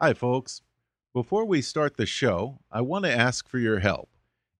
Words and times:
Hi, 0.00 0.14
folks. 0.14 0.62
Before 1.12 1.44
we 1.44 1.60
start 1.60 1.96
the 1.96 2.06
show, 2.06 2.60
I 2.70 2.82
want 2.82 3.04
to 3.04 3.10
ask 3.10 3.48
for 3.48 3.58
your 3.58 3.80
help. 3.80 4.10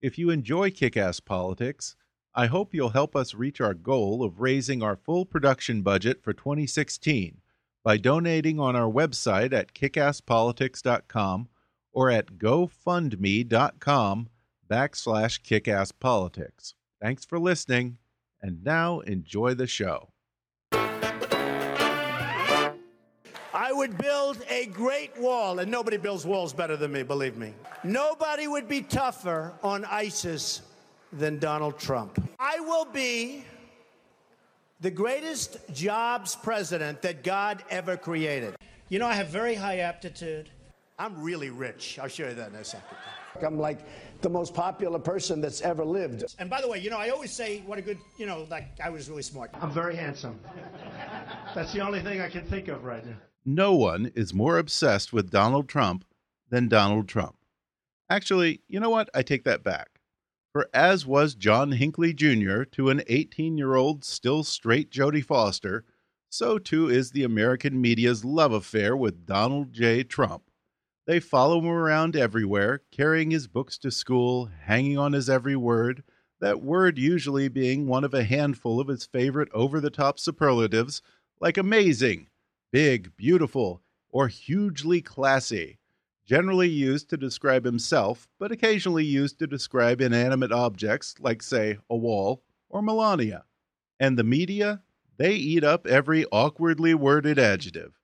If 0.03 0.19
you 0.19 0.31
enjoy 0.31 0.73
Kick 0.73 0.97
Ass 0.97 1.21
Politics, 1.21 1.95
I 2.35 2.47
hope 2.47 2.75
you'll 2.75 2.89
help 2.89 3.15
us 3.15 3.35
reach 3.35 3.61
our 3.61 3.73
goal 3.73 4.25
of 4.25 4.41
raising 4.41 4.83
our 4.83 4.97
full 4.97 5.25
production 5.25 5.83
budget 5.83 6.25
for 6.25 6.33
2016 6.33 7.41
by 7.85 7.99
donating 7.99 8.59
on 8.59 8.75
our 8.75 8.91
website 8.91 9.53
at 9.53 9.75
kickasspolitics.com 9.75 11.49
or 11.93 12.11
at 12.11 12.33
gofundme.com 12.33 14.29
backslash 14.69 15.41
kickasspolitics. 15.41 16.75
Thanks 17.01 17.25
for 17.25 17.39
listening, 17.39 17.99
and 18.43 18.65
now 18.65 18.99
enjoy 19.01 19.55
the 19.55 19.69
show. 19.69 20.09
I 23.59 23.73
would 23.73 23.99
build 23.99 24.41
a 24.49 24.67
great 24.67 25.19
wall, 25.19 25.59
and 25.59 25.69
nobody 25.69 25.97
builds 25.97 26.25
walls 26.25 26.53
better 26.53 26.77
than 26.77 26.93
me, 26.93 27.03
believe 27.03 27.37
me. 27.37 27.55
Nobody 27.83 28.47
would 28.47 28.69
be 28.69 28.83
tougher 28.83 29.53
on 29.65 29.85
ISIS 29.85 30.63
than 31.13 31.41
Donald 31.41 31.77
Trump. 31.77 32.23
I 32.39 32.61
will 32.61 32.85
be 32.85 33.45
the 34.81 34.93
greatest 34.93 35.59
jobs 35.75 36.37
president 36.37 37.03
that 37.03 37.25
God 37.25 37.65
ever 37.69 37.97
created. 37.97 38.55
You 38.91 39.01
know, 39.01 39.09
I 39.09 39.15
have 39.15 39.27
very 39.27 39.57
high 39.57 39.79
aptitude. 39.79 40.51
I'm 40.97 41.21
really 41.21 41.51
rich. 41.51 41.99
I'll 42.01 42.07
show 42.07 42.29
you 42.29 42.35
that 42.35 42.51
in 42.51 42.55
a 42.55 42.65
second. 42.65 42.97
I'm 43.45 43.59
like 43.59 43.81
the 44.21 44.31
most 44.31 44.55
popular 44.55 45.01
person 45.01 45.41
that's 45.41 45.63
ever 45.63 45.85
lived. 45.85 46.23
And 46.39 46.49
by 46.49 46.61
the 46.61 46.69
way, 46.69 46.79
you 46.79 46.91
know, 46.91 46.99
I 46.99 47.09
always 47.09 47.33
say 47.33 47.65
what 47.67 47.77
a 47.77 47.83
good, 47.83 47.99
you 48.19 48.27
know, 48.27 48.47
like 48.51 48.69
I 48.83 48.89
was 48.89 49.11
really 49.11 49.23
smart. 49.23 49.51
I'm 49.61 49.73
very 49.73 49.97
handsome. 49.97 50.39
That's 51.57 51.73
the 51.73 51.81
only 51.81 52.01
thing 52.01 52.21
I 52.21 52.29
can 52.29 52.45
think 52.45 52.69
of 52.69 52.85
right 52.85 53.05
now 53.05 53.17
no 53.49 53.75
one 53.75 54.13
is 54.15 54.35
more 54.35 54.59
obsessed 54.59 55.11
with 55.11 55.31
Donald 55.31 55.71
Trump 55.71 56.05
than 56.51 56.69
Donald 56.69 57.09
Trump. 57.09 57.37
Actually, 58.11 58.61
you 58.69 58.79
know 58.79 58.91
what? 58.91 59.09
I 59.15 59.23
take 59.23 59.45
that 59.45 59.65
back. 59.65 60.01
For 60.53 60.69
as 60.75 61.07
was 61.07 61.35
John 61.35 61.73
Hinckley 61.73 62.13
Jr. 62.13 62.65
to 62.65 62.91
an 62.91 63.03
18 63.07 63.57
year 63.57 63.75
old 63.75 64.05
still 64.05 64.45
straight 64.45 64.91
Jodie 64.91 65.25
Foster, 65.25 65.85
so 66.29 66.59
too 66.59 66.91
is 66.91 67.11
the 67.11 67.25
American 67.25 67.81
media's 67.81 68.23
love 68.23 68.53
affair 68.53 68.95
with 68.95 69.25
Donald 69.25 69.73
J. 69.73 70.05
Trump. 70.05 70.43
They 71.07 71.19
follow 71.19 71.59
him 71.59 71.69
around 71.69 72.17
everywhere, 72.17 72.83
carrying 72.93 73.31
his 73.31 73.49
books 73.49 73.79
to 73.79 73.91
school, 73.91 74.51
hanging 74.65 74.99
on 74.99 75.15
his 75.15 75.31
every 75.31 75.57
word, 75.57 76.03
that 76.41 76.61
word 76.61 76.99
usually 76.99 77.49
being 77.49 77.87
one 77.87 78.05
of 78.05 78.13
a 78.13 78.25
handful 78.25 78.79
of 78.79 78.89
his 78.89 79.07
favorite 79.07 79.49
over 79.55 79.81
the 79.81 79.91
top 79.91 80.19
superlatives 80.19 81.01
like 81.41 81.57
amazing, 81.57 82.28
big, 82.71 83.17
beautiful, 83.17 83.83
or 84.11 84.29
hugely 84.29 85.03
classy, 85.03 85.79
generally 86.25 86.69
used 86.69 87.09
to 87.11 87.17
describe 87.17 87.65
himself, 87.65 88.29
but 88.39 88.53
occasionally 88.53 89.05
used 89.05 89.39
to 89.39 89.47
describe 89.47 90.01
inanimate 90.01 90.53
objects 90.53 91.15
like, 91.21 91.43
say, 91.43 91.79
a 91.91 91.97
wall 91.97 92.43
or 92.69 92.83
Melania. 92.83 93.45
And 94.01 94.19
the 94.19 94.25
media, 94.25 94.83
they 95.17 95.35
eat 95.35 95.65
up 95.65 95.87
every 95.87 96.25
awkwardly 96.27 96.95
worded 96.95 97.39
adjective. 97.39 97.99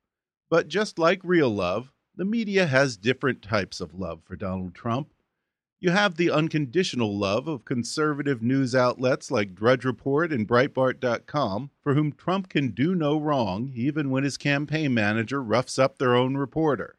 But 0.51 0.69
just 0.69 0.99
like 0.99 1.21
real 1.23 1.51
love, 1.51 1.93
the 2.17 2.25
media 2.25 2.67
has 2.67 2.97
different 2.97 3.43
types 3.43 3.81
of 3.81 3.95
love 3.95 4.23
for 4.25 4.37
Donald 4.37 4.75
Trump. 4.75 5.14
You 5.85 5.91
have 5.91 6.17
the 6.17 6.31
unconditional 6.31 7.15
love 7.15 7.47
of 7.47 7.67
conservative 7.67 8.41
news 8.43 8.75
outlets 8.75 9.31
like 9.31 9.55
Drudge 9.55 9.85
Report 9.85 10.33
and 10.33 10.49
Breitbart.com, 10.49 11.73
for 11.83 11.93
whom 11.93 12.11
Trump 12.11 12.49
can 12.49 12.71
do 12.71 12.95
no 12.95 13.21
wrong, 13.21 13.71
even 13.75 14.09
when 14.09 14.25
his 14.25 14.39
campaign 14.39 14.95
manager 14.95 15.43
roughs 15.43 15.79
up 15.79 15.99
their 15.99 16.15
own 16.15 16.39
reporter. 16.39 16.97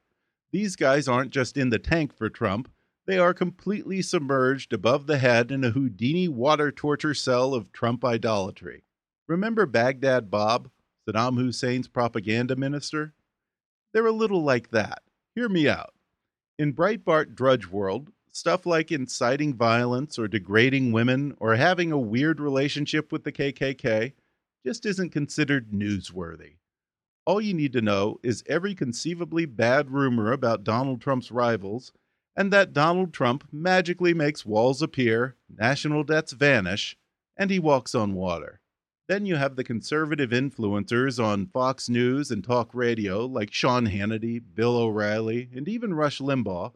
These 0.51 0.75
guys 0.75 1.07
aren't 1.07 1.31
just 1.31 1.57
in 1.57 1.71
the 1.71 1.79
tank 1.79 2.15
for 2.15 2.29
Trump, 2.29 2.69
they 3.07 3.17
are 3.17 3.33
completely 3.33 4.03
submerged 4.03 4.71
above 4.71 5.07
the 5.07 5.17
head 5.17 5.49
in 5.49 5.63
a 5.63 5.71
Houdini 5.71 6.27
water 6.27 6.71
torture 6.71 7.15
cell 7.15 7.55
of 7.55 7.71
Trump 7.71 8.05
idolatry. 8.05 8.83
Remember 9.27 9.65
Baghdad 9.65 10.29
Bob, 10.29 10.69
Saddam 11.09 11.39
Hussein's 11.39 11.87
propaganda 11.87 12.55
minister? 12.55 13.15
They're 13.93 14.05
a 14.05 14.11
little 14.11 14.43
like 14.43 14.69
that. 14.69 15.01
Hear 15.33 15.49
me 15.49 15.67
out. 15.67 15.95
In 16.59 16.71
Breitbart 16.71 17.33
Drudge 17.33 17.65
World, 17.65 18.11
stuff 18.35 18.65
like 18.65 18.91
inciting 18.91 19.53
violence 19.53 20.19
or 20.19 20.27
degrading 20.27 20.91
women 20.91 21.33
or 21.39 21.55
having 21.55 21.93
a 21.93 21.97
weird 21.97 22.37
relationship 22.41 23.09
with 23.09 23.23
the 23.23 23.31
KKK 23.31 24.11
just 24.65 24.85
isn't 24.85 25.11
considered 25.11 25.71
newsworthy. 25.71 26.55
All 27.25 27.39
you 27.39 27.53
need 27.53 27.71
to 27.71 27.81
know 27.81 28.19
is 28.23 28.43
every 28.45 28.75
conceivably 28.75 29.45
bad 29.45 29.89
rumor 29.89 30.33
about 30.33 30.65
Donald 30.65 30.99
Trump's 30.99 31.31
rivals, 31.31 31.93
and 32.35 32.51
that 32.51 32.73
Donald 32.73 33.13
Trump 33.13 33.47
magically 33.53 34.13
makes 34.13 34.45
walls 34.45 34.81
appear, 34.81 35.37
national 35.49 36.03
debts 36.03 36.33
vanish, 36.33 36.97
and 37.37 37.49
he 37.49 37.57
walks 37.57 37.95
on 37.95 38.15
water. 38.15 38.59
Then 39.07 39.25
you 39.25 39.37
have 39.37 39.55
the 39.55 39.63
conservative 39.63 40.31
influencers 40.31 41.23
on 41.23 41.47
Fox 41.47 41.87
News 41.87 42.31
and 42.31 42.43
talk 42.43 42.75
radio 42.75 43.25
like 43.25 43.53
Sean 43.53 43.87
Hannity, 43.87 44.43
Bill 44.53 44.75
O'Reilly, 44.75 45.47
and 45.55 45.69
even 45.69 45.93
Rush 45.93 46.19
Limbaugh 46.19 46.73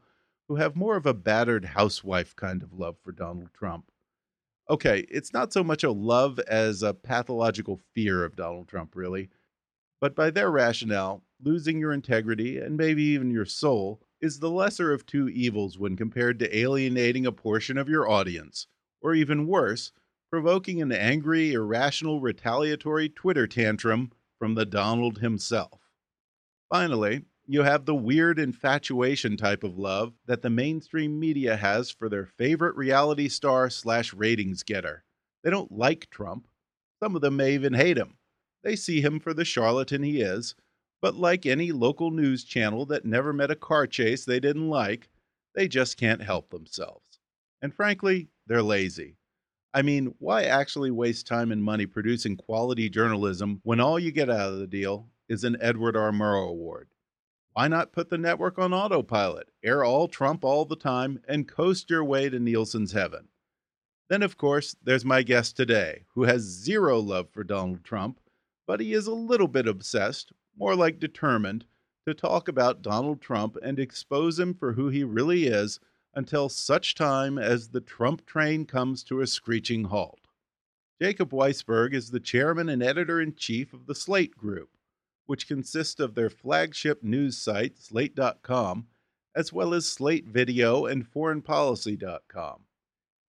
who 0.50 0.56
have 0.56 0.76
more 0.76 0.98
of 0.98 1.06
a 1.06 1.14
battered 1.14 1.64
housewife 1.64 2.36
kind 2.36 2.64
of 2.64 2.74
love 2.74 2.98
for 3.04 3.12
Donald 3.12 3.54
Trump. 3.54 3.92
Okay, 4.68 5.06
it's 5.10 5.32
not 5.32 5.54
so 5.54 5.64
much 5.64 5.84
a 5.84 5.92
love 5.92 6.40
as 6.40 6.82
a 6.82 6.94
pathological 6.94 7.80
fear 7.94 8.26
of 8.26 8.36
Donald 8.36 8.68
Trump, 8.68 8.96
really. 8.96 9.30
But 10.02 10.16
by 10.16 10.32
their 10.32 10.50
rationale, 10.50 11.24
losing 11.42 11.80
your 11.80 11.94
integrity 11.94 12.58
and 12.58 12.76
maybe 12.76 13.04
even 13.04 13.30
your 13.30 13.46
soul 13.46 14.02
is 14.22 14.40
the 14.40 14.50
lesser 14.50 14.92
of 14.92 15.06
two 15.06 15.30
evils 15.30 15.78
when 15.78 15.96
compared 15.96 16.40
to 16.40 16.58
alienating 16.58 17.28
a 17.28 17.32
portion 17.32 17.78
of 17.78 17.88
your 17.88 18.10
audience, 18.10 18.68
or 19.02 19.14
even 19.14 19.48
worse, 19.48 19.92
provoking 20.32 20.82
an 20.82 20.92
angry, 20.92 21.54
irrational, 21.54 22.22
retaliatory 22.22 23.08
Twitter 23.08 23.46
tantrum 23.46 24.12
from 24.40 24.56
the 24.56 24.66
Donald 24.66 25.20
himself. 25.20 25.80
Finally, 26.72 27.26
you 27.52 27.64
have 27.64 27.86
the 27.86 27.96
weird 27.96 28.38
infatuation 28.38 29.36
type 29.36 29.64
of 29.64 29.76
love 29.76 30.14
that 30.28 30.44
the 30.44 30.52
mainstream 30.52 31.20
media 31.20 31.58
has 31.58 31.90
for 31.90 32.08
their 32.08 32.28
favorite 32.28 32.76
reality 32.76 33.28
star 33.28 33.72
slash 33.72 34.14
ratings 34.14 34.62
getter. 34.62 35.04
They 35.44 35.50
don't 35.50 35.72
like 35.72 36.12
Trump. 36.12 36.48
Some 37.02 37.16
of 37.16 37.22
them 37.22 37.38
may 37.38 37.56
even 37.56 37.74
hate 37.74 37.98
him. 37.98 38.18
They 38.64 38.76
see 38.76 39.02
him 39.02 39.20
for 39.20 39.34
the 39.34 39.46
charlatan 39.46 40.04
he 40.04 40.22
is, 40.22 40.54
but 41.02 41.16
like 41.16 41.48
any 41.48 41.72
local 41.72 42.12
news 42.12 42.44
channel 42.44 42.86
that 42.86 43.04
never 43.04 43.34
met 43.34 43.50
a 43.50 43.56
car 43.56 43.88
chase 43.88 44.26
they 44.26 44.40
didn't 44.40 44.70
like, 44.70 45.10
they 45.56 45.68
just 45.68 45.98
can't 45.98 46.22
help 46.22 46.52
themselves. 46.52 47.18
And 47.64 47.74
frankly, 47.74 48.28
they're 48.46 48.62
lazy. 48.62 49.18
I 49.74 49.82
mean, 49.82 50.14
why 50.20 50.44
actually 50.44 50.92
waste 50.92 51.26
time 51.26 51.52
and 51.52 51.64
money 51.64 51.88
producing 51.88 52.38
quality 52.38 52.92
journalism 52.92 53.60
when 53.64 53.80
all 53.80 53.98
you 53.98 54.12
get 54.12 54.30
out 54.30 54.54
of 54.54 54.60
the 54.60 54.68
deal 54.68 55.08
is 55.28 55.44
an 55.44 55.58
Edward 55.60 55.98
R. 55.98 56.12
Murrow 56.12 56.48
Award? 56.50 56.90
Why 57.54 57.68
not 57.68 57.92
put 57.92 58.10
the 58.10 58.18
network 58.18 58.60
on 58.60 58.74
autopilot, 58.74 59.50
air 59.64 59.84
all 59.84 60.08
Trump 60.08 60.46
all 60.46 60.66
the 60.66 60.76
time, 60.76 61.22
and 61.28 61.48
coast 61.48 61.90
your 61.90 62.04
way 62.04 62.30
to 62.30 62.40
Nielsen's 62.40 62.92
heaven? 62.92 63.30
Then, 64.08 64.24
of 64.24 64.38
course, 64.38 64.76
there's 64.84 65.06
my 65.06 65.24
guest 65.24 65.56
today, 65.56 66.06
who 66.14 66.24
has 66.24 66.42
zero 66.42 67.00
love 67.00 67.30
for 67.30 67.44
Donald 67.44 67.84
Trump, 67.84 68.20
but 68.66 68.80
he 68.80 68.94
is 68.94 69.08
a 69.08 69.14
little 69.14 69.48
bit 69.48 69.68
obsessed, 69.68 70.32
more 70.58 70.76
like 70.76 71.00
determined, 71.00 71.66
to 72.08 72.14
talk 72.14 72.48
about 72.48 72.82
Donald 72.82 73.22
Trump 73.22 73.58
and 73.62 73.80
expose 73.80 74.40
him 74.40 74.54
for 74.54 74.74
who 74.74 74.90
he 74.90 75.04
really 75.04 75.48
is 75.48 75.80
until 76.16 76.50
such 76.50 76.96
time 76.96 77.38
as 77.38 77.70
the 77.70 77.82
Trump 77.82 78.26
train 78.26 78.66
comes 78.66 79.04
to 79.04 79.22
a 79.22 79.28
screeching 79.28 79.86
halt. 79.86 80.22
Jacob 81.02 81.32
Weisberg 81.32 81.94
is 81.94 82.12
the 82.12 82.20
chairman 82.20 82.68
and 82.68 82.84
editor 82.84 83.22
in 83.22 83.36
chief 83.36 83.74
of 83.74 83.86
the 83.86 83.96
Slate 83.96 84.36
Group, 84.36 84.70
which 85.30 85.48
consists 85.48 86.00
of 86.00 86.16
their 86.16 86.28
flagship 86.32 87.04
news 87.04 87.38
site, 87.38 87.78
slate.com, 87.78 88.88
as 89.36 89.54
well 89.54 89.76
as 89.76 89.88
Slate 89.88 90.26
Video 90.26 90.88
and 90.88 91.06
foreignpolicy.com. 91.06 92.62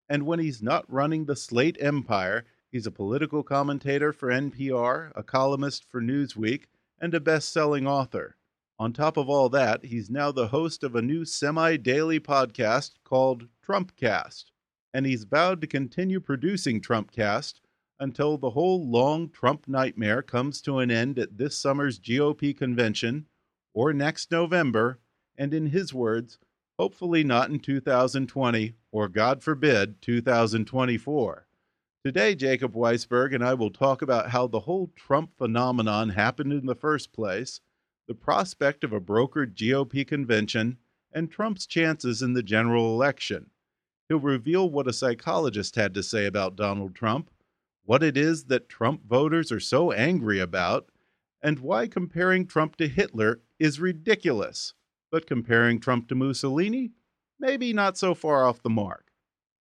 And 0.08 0.24
when 0.24 0.38
he's 0.38 0.62
not 0.62 0.90
running 0.90 1.26
the 1.26 1.36
Slate 1.36 1.76
empire, 1.78 2.46
he's 2.72 2.86
a 2.86 2.90
political 2.90 3.42
commentator 3.42 4.14
for 4.14 4.30
NPR, 4.30 5.12
a 5.14 5.22
columnist 5.22 5.84
for 5.90 6.00
Newsweek, 6.00 6.62
and 6.98 7.12
a 7.12 7.20
best 7.20 7.52
selling 7.52 7.86
author. 7.86 8.38
On 8.78 8.94
top 8.94 9.18
of 9.18 9.28
all 9.28 9.50
that, 9.50 9.84
he's 9.84 10.08
now 10.08 10.32
the 10.32 10.48
host 10.48 10.82
of 10.82 10.96
a 10.96 11.02
new 11.02 11.26
semi 11.26 11.76
daily 11.76 12.18
podcast 12.18 12.92
called 13.04 13.48
Trumpcast, 13.62 14.44
and 14.94 15.04
he's 15.04 15.24
vowed 15.24 15.60
to 15.60 15.66
continue 15.66 16.18
producing 16.18 16.80
Trumpcast 16.80 17.60
until 18.00 18.38
the 18.38 18.50
whole 18.50 18.88
long 18.90 19.28
Trump 19.28 19.68
nightmare 19.68 20.22
comes 20.22 20.62
to 20.62 20.78
an 20.78 20.90
end 20.90 21.18
at 21.18 21.36
this 21.36 21.56
summer's 21.56 22.00
GOP 22.00 22.56
convention 22.56 23.26
or 23.74 23.92
next 23.92 24.32
November, 24.32 24.98
and 25.36 25.54
in 25.54 25.66
his 25.66 25.94
words, 25.94 26.38
hopefully 26.78 27.22
not 27.22 27.50
in 27.50 27.60
2020 27.60 28.74
or, 28.90 29.08
God 29.08 29.42
forbid, 29.42 30.00
2024. 30.02 31.46
Today, 32.02 32.34
Jacob 32.34 32.72
Weisberg 32.72 33.34
and 33.34 33.44
I 33.44 33.52
will 33.52 33.70
talk 33.70 34.00
about 34.00 34.30
how 34.30 34.46
the 34.46 34.60
whole 34.60 34.90
Trump 34.96 35.36
phenomenon 35.36 36.08
happened 36.08 36.52
in 36.52 36.64
the 36.64 36.74
first 36.74 37.12
place 37.12 37.60
the 38.08 38.14
prospect 38.14 38.82
of 38.82 38.92
a 38.92 39.00
brokered 39.00 39.54
GOP 39.54 40.04
convention, 40.04 40.78
and 41.12 41.30
Trump's 41.30 41.64
chances 41.64 42.22
in 42.22 42.32
the 42.32 42.42
general 42.42 42.92
election. 42.92 43.50
He'll 44.08 44.18
reveal 44.18 44.68
what 44.68 44.88
a 44.88 44.92
psychologist 44.92 45.76
had 45.76 45.94
to 45.94 46.02
say 46.02 46.26
about 46.26 46.56
Donald 46.56 46.96
Trump, 46.96 47.30
what 47.90 48.04
it 48.04 48.16
is 48.16 48.44
that 48.44 48.68
Trump 48.68 49.04
voters 49.04 49.50
are 49.50 49.58
so 49.58 49.90
angry 49.90 50.38
about, 50.38 50.92
and 51.42 51.58
why 51.58 51.88
comparing 51.88 52.46
Trump 52.46 52.76
to 52.76 52.86
Hitler 52.86 53.40
is 53.58 53.80
ridiculous. 53.80 54.74
But 55.10 55.26
comparing 55.26 55.80
Trump 55.80 56.06
to 56.06 56.14
Mussolini? 56.14 56.92
Maybe 57.40 57.72
not 57.72 57.98
so 57.98 58.14
far 58.14 58.46
off 58.46 58.62
the 58.62 58.70
mark. 58.70 59.08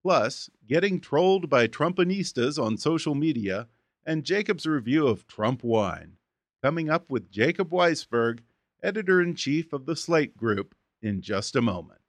Plus, 0.02 0.50
getting 0.66 0.98
trolled 0.98 1.48
by 1.48 1.68
Trumpinistas 1.68 2.60
on 2.60 2.78
social 2.78 3.14
media, 3.14 3.68
and 4.04 4.24
Jacob's 4.24 4.66
review 4.66 5.06
of 5.06 5.28
Trump 5.28 5.62
wine 5.62 6.16
coming 6.60 6.90
up 6.90 7.08
with 7.08 7.30
Jacob 7.30 7.70
Weisberg, 7.70 8.40
editor 8.82 9.22
in 9.22 9.36
chief 9.36 9.72
of 9.72 9.86
the 9.86 9.94
Slate 9.94 10.36
Group, 10.36 10.74
in 11.00 11.22
just 11.22 11.54
a 11.54 11.62
moment. 11.62 12.00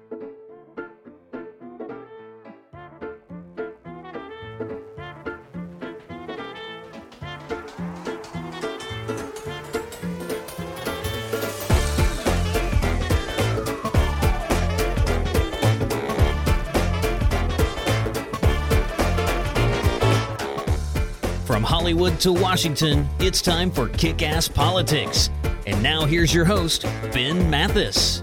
Hollywood 21.87 22.19
to 22.19 22.33
Washington, 22.33 23.07
it's 23.17 23.41
time 23.41 23.71
for 23.71 23.87
Kick 23.87 24.21
Ass 24.21 24.49
Politics. 24.49 25.29
And 25.65 25.81
now 25.81 26.05
here's 26.05 26.33
your 26.33 26.43
host, 26.43 26.81
Ben 27.13 27.49
Mathis. 27.49 28.21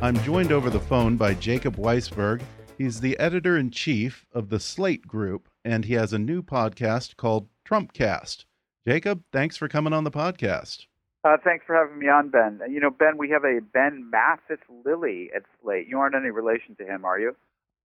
I'm 0.00 0.16
joined 0.20 0.52
over 0.52 0.70
the 0.70 0.78
phone 0.78 1.16
by 1.16 1.34
Jacob 1.34 1.74
Weisberg. 1.74 2.40
He's 2.78 3.00
the 3.00 3.18
editor 3.18 3.58
in 3.58 3.72
chief 3.72 4.26
of 4.32 4.48
the 4.48 4.60
Slate 4.60 5.08
Group, 5.08 5.48
and 5.64 5.84
he 5.84 5.94
has 5.94 6.12
a 6.12 6.20
new 6.20 6.40
podcast 6.40 7.16
called 7.16 7.48
Trumpcast. 7.68 8.44
Jacob, 8.86 9.24
thanks 9.32 9.56
for 9.56 9.66
coming 9.66 9.92
on 9.92 10.04
the 10.04 10.12
podcast. 10.12 10.86
Uh, 11.24 11.36
thanks 11.42 11.64
for 11.66 11.74
having 11.74 11.98
me 11.98 12.06
on, 12.06 12.28
Ben. 12.28 12.60
You 12.70 12.78
know, 12.78 12.90
Ben, 12.90 13.18
we 13.18 13.28
have 13.30 13.42
a 13.42 13.58
Ben 13.72 14.08
Mathis 14.08 14.64
Lilley 14.86 15.30
at 15.34 15.42
Slate. 15.60 15.88
You 15.88 15.98
aren't 15.98 16.14
any 16.14 16.30
relation 16.30 16.76
to 16.76 16.84
him, 16.84 17.04
are 17.04 17.18
you? 17.18 17.34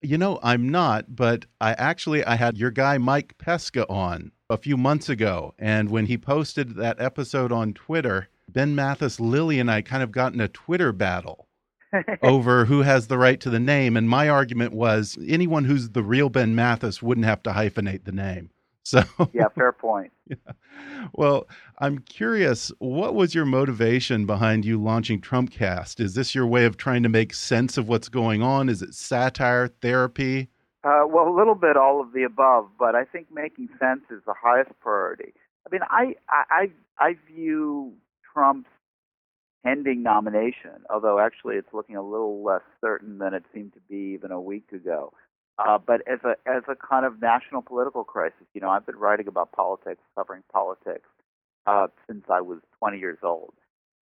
You 0.03 0.19
know, 0.19 0.37
I'm 0.43 0.69
not, 0.69 1.15
but 1.15 1.47
I 1.59 1.73
actually 1.73 2.23
I 2.23 2.35
had 2.35 2.59
your 2.59 2.69
guy 2.69 2.99
Mike 2.99 3.39
Pesca 3.39 3.89
on 3.89 4.33
a 4.49 4.57
few 4.57 4.77
months 4.77 5.09
ago. 5.09 5.53
And 5.59 5.89
when 5.89 6.07
he 6.07 6.17
posted 6.17 6.75
that 6.75 6.99
episode 6.99 7.51
on 7.51 7.73
Twitter, 7.73 8.29
Ben 8.47 8.73
Mathis, 8.75 9.19
Lilley, 9.19 9.59
and 9.59 9.69
I 9.69 9.81
kind 9.81 10.01
of 10.01 10.11
got 10.11 10.33
in 10.33 10.41
a 10.41 10.47
Twitter 10.47 10.91
battle 10.91 11.47
over 12.23 12.65
who 12.65 12.81
has 12.81 13.07
the 13.07 13.17
right 13.17 13.39
to 13.41 13.49
the 13.49 13.59
name. 13.59 13.95
And 13.95 14.09
my 14.09 14.27
argument 14.27 14.73
was 14.73 15.17
anyone 15.27 15.65
who's 15.65 15.89
the 15.89 16.03
real 16.03 16.29
Ben 16.29 16.55
Mathis 16.55 17.01
wouldn't 17.01 17.25
have 17.25 17.43
to 17.43 17.51
hyphenate 17.51 18.05
the 18.05 18.11
name. 18.11 18.49
So 18.83 19.03
yeah, 19.33 19.49
fair 19.53 19.71
point. 19.71 20.11
Yeah. 20.29 20.53
Well, 21.13 21.47
I'm 21.79 21.99
curious, 21.99 22.71
what 22.79 23.13
was 23.13 23.35
your 23.35 23.45
motivation 23.45 24.25
behind 24.25 24.65
you 24.65 24.81
launching 24.81 25.21
Trumpcast? 25.21 25.99
Is 25.99 26.15
this 26.15 26.33
your 26.33 26.47
way 26.47 26.65
of 26.65 26.77
trying 26.77 27.03
to 27.03 27.09
make 27.09 27.33
sense 27.33 27.77
of 27.77 27.87
what's 27.87 28.09
going 28.09 28.41
on? 28.41 28.67
Is 28.69 28.81
it 28.81 28.95
satire, 28.95 29.67
therapy? 29.67 30.49
Uh, 30.83 31.03
well, 31.07 31.27
a 31.27 31.35
little 31.35 31.55
bit 31.55 31.75
all 31.75 31.99
of 31.99 32.13
the 32.13 32.23
above, 32.23 32.69
but 32.79 32.95
I 32.95 33.03
think 33.03 33.27
making 33.33 33.67
sense 33.79 34.01
is 34.09 34.21
the 34.25 34.33
highest 34.33 34.71
priority. 34.79 35.33
I 35.67 35.69
mean, 35.71 35.81
I 35.89 36.15
I 36.29 36.71
I 36.97 37.15
view 37.27 37.93
Trump's 38.33 38.69
pending 39.63 40.03
nomination, 40.03 40.83
although 40.89 41.19
actually 41.19 41.55
it's 41.55 41.73
looking 41.73 41.97
a 41.97 42.01
little 42.01 42.43
less 42.43 42.61
certain 42.79 43.17
than 43.17 43.33
it 43.33 43.43
seemed 43.53 43.73
to 43.73 43.79
be 43.89 44.13
even 44.13 44.31
a 44.31 44.39
week 44.39 44.71
ago. 44.71 45.11
Uh, 45.57 45.77
but 45.77 46.01
as 46.07 46.19
a 46.23 46.35
as 46.49 46.63
a 46.69 46.75
kind 46.75 47.05
of 47.05 47.21
national 47.21 47.61
political 47.61 48.05
crisis, 48.05 48.47
you 48.53 48.61
know, 48.61 48.69
I've 48.69 48.85
been 48.85 48.95
writing 48.95 49.27
about 49.27 49.51
politics, 49.51 50.01
covering 50.15 50.43
politics 50.51 51.09
uh, 51.67 51.87
since 52.07 52.23
I 52.29 52.39
was 52.39 52.59
20 52.79 52.99
years 52.99 53.19
old, 53.21 53.53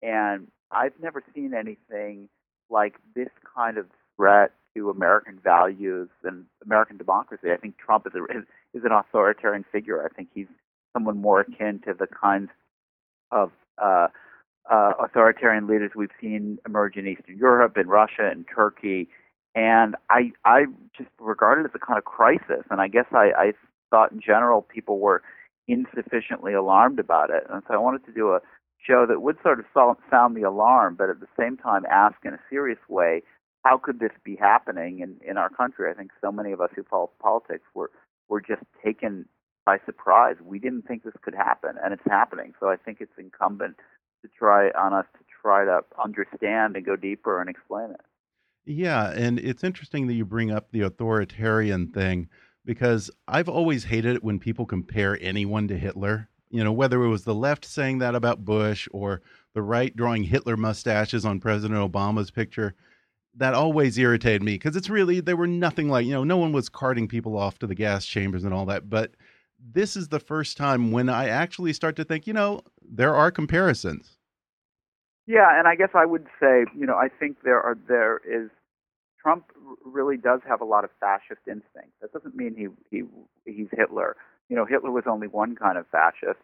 and 0.02 0.48
I've 0.70 0.92
never 1.00 1.22
seen 1.34 1.54
anything 1.54 2.28
like 2.68 2.96
this 3.14 3.30
kind 3.56 3.78
of 3.78 3.86
threat 4.16 4.52
to 4.76 4.90
American 4.90 5.40
values 5.42 6.08
and 6.22 6.44
American 6.64 6.96
democracy. 6.96 7.48
I 7.52 7.56
think 7.56 7.78
Trump 7.78 8.06
is, 8.06 8.12
a, 8.14 8.24
is, 8.38 8.44
is 8.74 8.84
an 8.84 8.92
authoritarian 8.92 9.64
figure. 9.72 10.04
I 10.04 10.14
think 10.14 10.28
he's 10.34 10.46
someone 10.92 11.18
more 11.18 11.40
akin 11.40 11.80
to 11.86 11.94
the 11.94 12.06
kinds 12.06 12.50
of 13.32 13.50
uh, 13.82 14.08
uh, 14.70 14.92
authoritarian 15.02 15.66
leaders 15.66 15.92
we've 15.96 16.10
seen 16.20 16.58
emerge 16.66 16.96
in 16.96 17.06
Eastern 17.06 17.36
Europe, 17.36 17.76
in 17.76 17.88
Russia, 17.88 18.28
and 18.30 18.44
Turkey. 18.54 19.08
And 19.54 19.96
I, 20.10 20.32
I 20.44 20.66
just 20.96 21.10
regard 21.18 21.60
it 21.60 21.64
as 21.64 21.72
a 21.74 21.84
kind 21.84 21.98
of 21.98 22.04
crisis. 22.04 22.64
And 22.70 22.80
I 22.80 22.88
guess 22.88 23.06
I, 23.12 23.30
I 23.36 23.52
thought 23.90 24.12
in 24.12 24.20
general 24.20 24.62
people 24.62 24.98
were 24.98 25.22
insufficiently 25.68 26.52
alarmed 26.52 26.98
about 26.98 27.30
it. 27.30 27.44
And 27.50 27.62
so 27.66 27.74
I 27.74 27.78
wanted 27.78 28.04
to 28.06 28.12
do 28.12 28.32
a 28.32 28.40
show 28.86 29.06
that 29.08 29.22
would 29.22 29.36
sort 29.42 29.58
of 29.58 29.66
sound 30.10 30.36
the 30.36 30.42
alarm, 30.42 30.94
but 30.96 31.10
at 31.10 31.20
the 31.20 31.26
same 31.38 31.56
time 31.56 31.84
ask 31.90 32.16
in 32.24 32.34
a 32.34 32.40
serious 32.50 32.78
way 32.88 33.22
how 33.66 33.78
could 33.78 33.98
this 33.98 34.12
be 34.24 34.36
happening 34.36 35.00
in, 35.00 35.16
in 35.28 35.36
our 35.36 35.50
country? 35.50 35.90
I 35.90 35.94
think 35.94 36.10
so 36.20 36.30
many 36.30 36.52
of 36.52 36.60
us 36.60 36.70
who 36.76 36.84
follow 36.84 37.10
politics 37.20 37.64
were 37.74 37.90
were 38.28 38.40
just 38.40 38.62
taken 38.84 39.26
by 39.64 39.78
surprise. 39.84 40.36
We 40.44 40.58
didn't 40.58 40.82
think 40.82 41.02
this 41.04 41.14
could 41.22 41.34
happen, 41.34 41.74
and 41.82 41.92
it's 41.92 42.02
happening. 42.06 42.54
So 42.60 42.68
I 42.68 42.76
think 42.76 42.98
it's 43.00 43.18
incumbent 43.18 43.76
to 44.22 44.28
try 44.38 44.70
on 44.70 44.92
us 44.92 45.06
to 45.18 45.24
try 45.42 45.64
to 45.64 45.80
understand 46.02 46.76
and 46.76 46.84
go 46.84 46.96
deeper 46.96 47.40
and 47.40 47.50
explain 47.50 47.90
it. 47.90 48.00
Yeah, 48.64 49.10
and 49.10 49.38
it's 49.38 49.64
interesting 49.64 50.06
that 50.08 50.14
you 50.14 50.24
bring 50.24 50.50
up 50.50 50.70
the 50.70 50.82
authoritarian 50.82 51.88
thing 51.92 52.28
because 52.64 53.10
I've 53.28 53.48
always 53.48 53.84
hated 53.84 54.16
it 54.16 54.24
when 54.24 54.40
people 54.40 54.66
compare 54.66 55.18
anyone 55.20 55.68
to 55.68 55.78
Hitler. 55.78 56.28
You 56.50 56.64
know, 56.64 56.72
whether 56.72 57.02
it 57.02 57.08
was 57.08 57.24
the 57.24 57.34
left 57.34 57.64
saying 57.64 57.98
that 57.98 58.14
about 58.14 58.44
Bush 58.44 58.88
or 58.92 59.22
the 59.54 59.62
right 59.62 59.94
drawing 59.94 60.24
Hitler 60.24 60.56
mustaches 60.56 61.24
on 61.24 61.40
President 61.40 61.78
Obama's 61.78 62.30
picture 62.30 62.74
that 63.36 63.54
always 63.54 63.98
irritated 63.98 64.42
me 64.42 64.54
because 64.54 64.76
it's 64.76 64.88
really 64.88 65.20
they 65.20 65.34
were 65.34 65.46
nothing 65.46 65.88
like 65.88 66.06
you 66.06 66.12
know 66.12 66.24
no 66.24 66.36
one 66.36 66.52
was 66.52 66.68
carting 66.68 67.06
people 67.06 67.36
off 67.36 67.58
to 67.58 67.66
the 67.66 67.74
gas 67.74 68.06
chambers 68.06 68.44
and 68.44 68.54
all 68.54 68.66
that 68.66 68.88
but 68.88 69.12
this 69.72 69.96
is 69.96 70.08
the 70.08 70.20
first 70.20 70.56
time 70.56 70.90
when 70.90 71.08
i 71.08 71.28
actually 71.28 71.72
start 71.72 71.96
to 71.96 72.04
think 72.04 72.26
you 72.26 72.32
know 72.32 72.60
there 72.82 73.14
are 73.14 73.30
comparisons. 73.30 74.18
Yeah 75.26 75.58
and 75.58 75.66
i 75.66 75.74
guess 75.74 75.90
i 75.94 76.04
would 76.06 76.26
say 76.40 76.64
you 76.76 76.86
know 76.86 76.96
i 76.96 77.08
think 77.08 77.38
there 77.42 77.60
are 77.60 77.76
there 77.88 78.18
is 78.18 78.50
trump 79.20 79.46
really 79.84 80.16
does 80.16 80.40
have 80.48 80.60
a 80.60 80.64
lot 80.64 80.84
of 80.84 80.90
fascist 81.00 81.40
instincts 81.46 81.96
that 82.00 82.12
doesn't 82.12 82.36
mean 82.36 82.54
he 82.56 82.68
he 82.96 83.04
he's 83.44 83.68
hitler. 83.72 84.16
You 84.48 84.56
know 84.56 84.64
hitler 84.64 84.90
was 84.90 85.04
only 85.08 85.26
one 85.26 85.56
kind 85.56 85.78
of 85.78 85.86
fascist. 85.88 86.40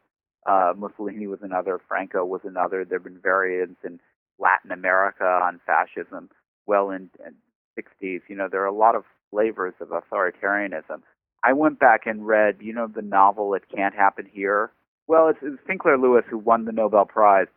Uh 0.47 0.73
mussolini 0.77 1.27
was 1.27 1.41
another 1.43 1.81
franco 1.89 2.25
was 2.25 2.41
another. 2.45 2.85
There've 2.85 3.05
been 3.05 3.21
variants 3.23 3.81
in 3.85 4.01
latin 4.39 4.73
america 4.73 5.25
on 5.25 5.61
fascism 5.65 6.29
well 6.67 6.91
in, 6.91 7.11
in 7.25 7.35
60s. 7.79 8.21
You 8.29 8.37
know, 8.37 8.49
there 8.51 8.63
are 8.63 8.67
a 8.67 8.75
lot 8.75 8.95
of 8.95 9.05
flavors 9.31 9.75
of 9.81 9.89
authoritarianism. 9.89 11.03
I 11.45 11.53
went 11.53 11.81
back 11.81 12.07
and 12.07 12.27
read, 12.27 12.57
you 12.61 12.73
know, 12.73 12.87
the 12.87 13.03
novel 13.03 13.55
"It 13.55 13.65
Can't 13.75 13.95
Happen 13.95 14.29
Here" 14.33 14.71
Well, 15.07 15.29
it's, 15.29 15.39
it's 15.43 15.59
Sinclair 15.67 15.99
Lewis 15.99 16.25
who 16.29 16.39
won 16.39 16.65
the 16.65 16.73
Nobel 16.73 17.05
Prize. 17.05 17.49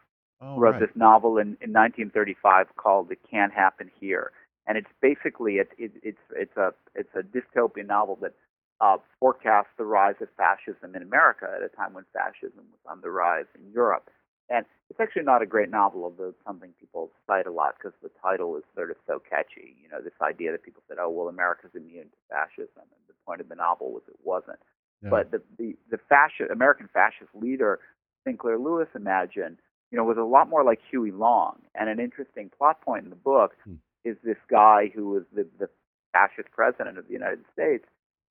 Oh, 0.42 0.58
wrote 0.58 0.72
right. 0.72 0.82
this 0.82 0.90
novel 0.96 1.38
in, 1.38 1.56
in 1.62 1.72
1935 1.72 2.76
called 2.76 3.10
"It 3.10 3.20
Can't 3.32 3.54
Happen 3.54 3.90
Here," 3.98 4.34
and 4.68 4.78
it's 4.78 4.90
basically 5.02 5.56
it, 5.56 5.70
it, 5.78 5.94
it's 6.04 6.20
it's 6.36 6.58
a 6.58 6.74
it's 6.94 7.16
a 7.16 7.22
dystopian 7.22 7.88
novel 7.88 8.18
that 8.22 8.34
uh, 8.82 8.98
forecasts 9.18 9.70
the 9.78 9.86
rise 9.86 10.16
of 10.20 10.28
fascism 10.36 10.94
in 10.94 11.02
America 11.02 11.48
at 11.56 11.64
a 11.64 11.70
time 11.70 11.94
when 11.94 12.04
fascism 12.12 12.66
was 12.70 12.84
on 12.86 13.00
the 13.00 13.10
rise 13.10 13.46
in 13.56 13.72
Europe. 13.72 14.10
And 14.50 14.66
it's 14.90 15.00
actually 15.00 15.24
not 15.24 15.42
a 15.42 15.46
great 15.48 15.70
novel, 15.72 16.04
although 16.04 16.30
it's 16.30 16.44
something 16.46 16.72
people 16.80 17.12
cite 17.26 17.48
a 17.48 17.52
lot 17.52 17.76
because 17.78 17.98
the 18.04 18.12
title 18.22 18.56
is 18.58 18.64
sort 18.76 18.92
of 18.92 18.98
so 19.08 19.20
catchy. 19.20 19.76
You 19.82 19.90
know, 19.90 20.02
this 20.02 20.14
idea 20.22 20.52
that 20.52 20.64
people 20.64 20.84
said, 20.88 20.98
"Oh, 21.00 21.10
well, 21.10 21.28
America's 21.28 21.72
immune 21.74 22.10
to 22.10 22.18
fascism," 22.30 22.84
and 22.84 23.02
the 23.08 23.14
point 23.26 23.42
of 23.42 23.50
the 23.50 23.56
novel 23.56 23.92
was 23.92 24.04
it 24.08 24.20
wasn't. 24.24 24.60
Yeah. 25.02 25.10
But 25.10 25.32
the 25.32 25.42
the 25.58 25.76
the 25.90 25.98
fascist 26.10 26.52
American 26.52 26.88
fascist 26.94 27.34
leader 27.34 27.80
Sinclair 28.24 28.58
Lewis 28.60 28.88
imagined, 28.96 29.58
you 29.92 29.98
know, 29.98 30.04
was 30.04 30.18
a 30.18 30.24
lot 30.24 30.50
more 30.50 30.64
like 30.64 30.80
Huey 30.90 31.12
Long. 31.12 31.62
And 31.76 31.90
an 31.90 32.00
interesting 32.00 32.50
plot 32.56 32.82
point 32.82 33.04
in 33.04 33.10
the 33.10 33.16
book 33.16 33.56
Hmm. 33.66 33.76
is 34.04 34.18
this 34.24 34.38
guy 34.48 34.92
who 34.94 35.10
was 35.10 35.24
the 35.34 35.48
the 35.58 35.70
fascist 36.14 36.52
president 36.52 36.98
of 37.00 37.08
the 37.08 37.14
United 37.14 37.44
States 37.52 37.86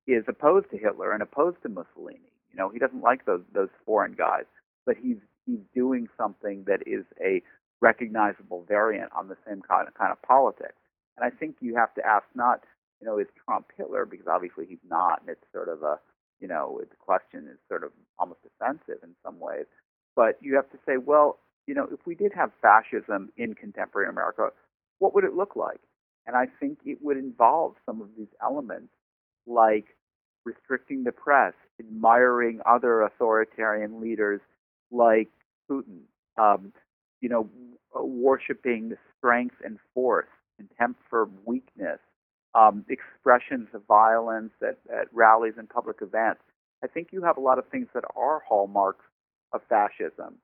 is 0.07 0.23
opposed 0.27 0.69
to 0.71 0.77
Hitler 0.77 1.11
and 1.11 1.21
opposed 1.21 1.61
to 1.63 1.69
Mussolini. 1.69 2.31
You 2.51 2.57
know, 2.57 2.69
he 2.69 2.79
doesn't 2.79 3.01
like 3.01 3.25
those 3.25 3.43
those 3.53 3.69
foreign 3.85 4.13
guys, 4.13 4.45
but 4.85 4.95
he's 4.97 5.17
he's 5.45 5.59
doing 5.73 6.07
something 6.17 6.63
that 6.67 6.81
is 6.85 7.05
a 7.23 7.41
recognizable 7.81 8.65
variant 8.67 9.11
on 9.15 9.27
the 9.27 9.37
same 9.47 9.61
kind 9.61 9.87
of 9.87 9.93
kind 9.93 10.11
of 10.11 10.21
politics. 10.21 10.75
And 11.17 11.25
I 11.25 11.35
think 11.35 11.57
you 11.61 11.75
have 11.75 11.93
to 11.95 12.05
ask 12.05 12.25
not, 12.35 12.63
you 12.99 13.07
know, 13.07 13.17
is 13.19 13.27
Trump 13.45 13.71
Hitler? 13.77 14.05
Because 14.05 14.27
obviously 14.27 14.65
he's 14.67 14.83
not, 14.89 15.21
and 15.21 15.29
it's 15.29 15.45
sort 15.53 15.69
of 15.69 15.83
a, 15.83 15.99
you 16.39 16.47
know, 16.47 16.79
the 16.81 16.95
question 16.97 17.47
is 17.51 17.57
sort 17.67 17.83
of 17.83 17.91
almost 18.19 18.39
offensive 18.45 19.03
in 19.03 19.11
some 19.23 19.39
ways. 19.39 19.65
But 20.15 20.37
you 20.41 20.55
have 20.55 20.69
to 20.71 20.77
say, 20.85 20.97
well, 20.97 21.39
you 21.67 21.73
know, 21.73 21.87
if 21.91 21.99
we 22.05 22.15
did 22.15 22.31
have 22.33 22.51
fascism 22.61 23.29
in 23.37 23.53
contemporary 23.53 24.09
America, 24.09 24.49
what 24.99 25.13
would 25.13 25.23
it 25.23 25.35
look 25.35 25.55
like? 25.55 25.79
And 26.27 26.35
I 26.35 26.47
think 26.59 26.79
it 26.85 26.99
would 27.01 27.17
involve 27.17 27.75
some 27.85 28.01
of 28.01 28.09
these 28.17 28.27
elements, 28.41 28.93
like 29.45 29.85
restricting 30.43 31.03
the 31.03 31.11
press, 31.11 31.53
admiring 31.79 32.61
other 32.65 33.01
authoritarian 33.01 34.01
leaders 34.01 34.41
like 34.91 35.29
Putin, 35.69 36.01
um, 36.37 36.73
you 37.21 37.29
know, 37.29 37.49
worshiping 37.93 38.93
strength 39.17 39.55
and 39.63 39.79
force, 39.93 40.27
contempt 40.57 41.01
for 41.09 41.29
weakness, 41.45 41.99
um, 42.53 42.85
expressions 42.89 43.67
of 43.73 43.83
violence 43.87 44.51
at, 44.61 44.77
at 44.93 45.07
rallies 45.11 45.53
and 45.57 45.69
public 45.69 45.97
events. 46.01 46.41
I 46.83 46.87
think 46.87 47.09
you 47.11 47.23
have 47.23 47.37
a 47.37 47.41
lot 47.41 47.57
of 47.57 47.67
things 47.67 47.87
that 47.93 48.03
are 48.15 48.41
hallmarks 48.47 49.05
of 49.53 49.61
fascism 49.69 50.35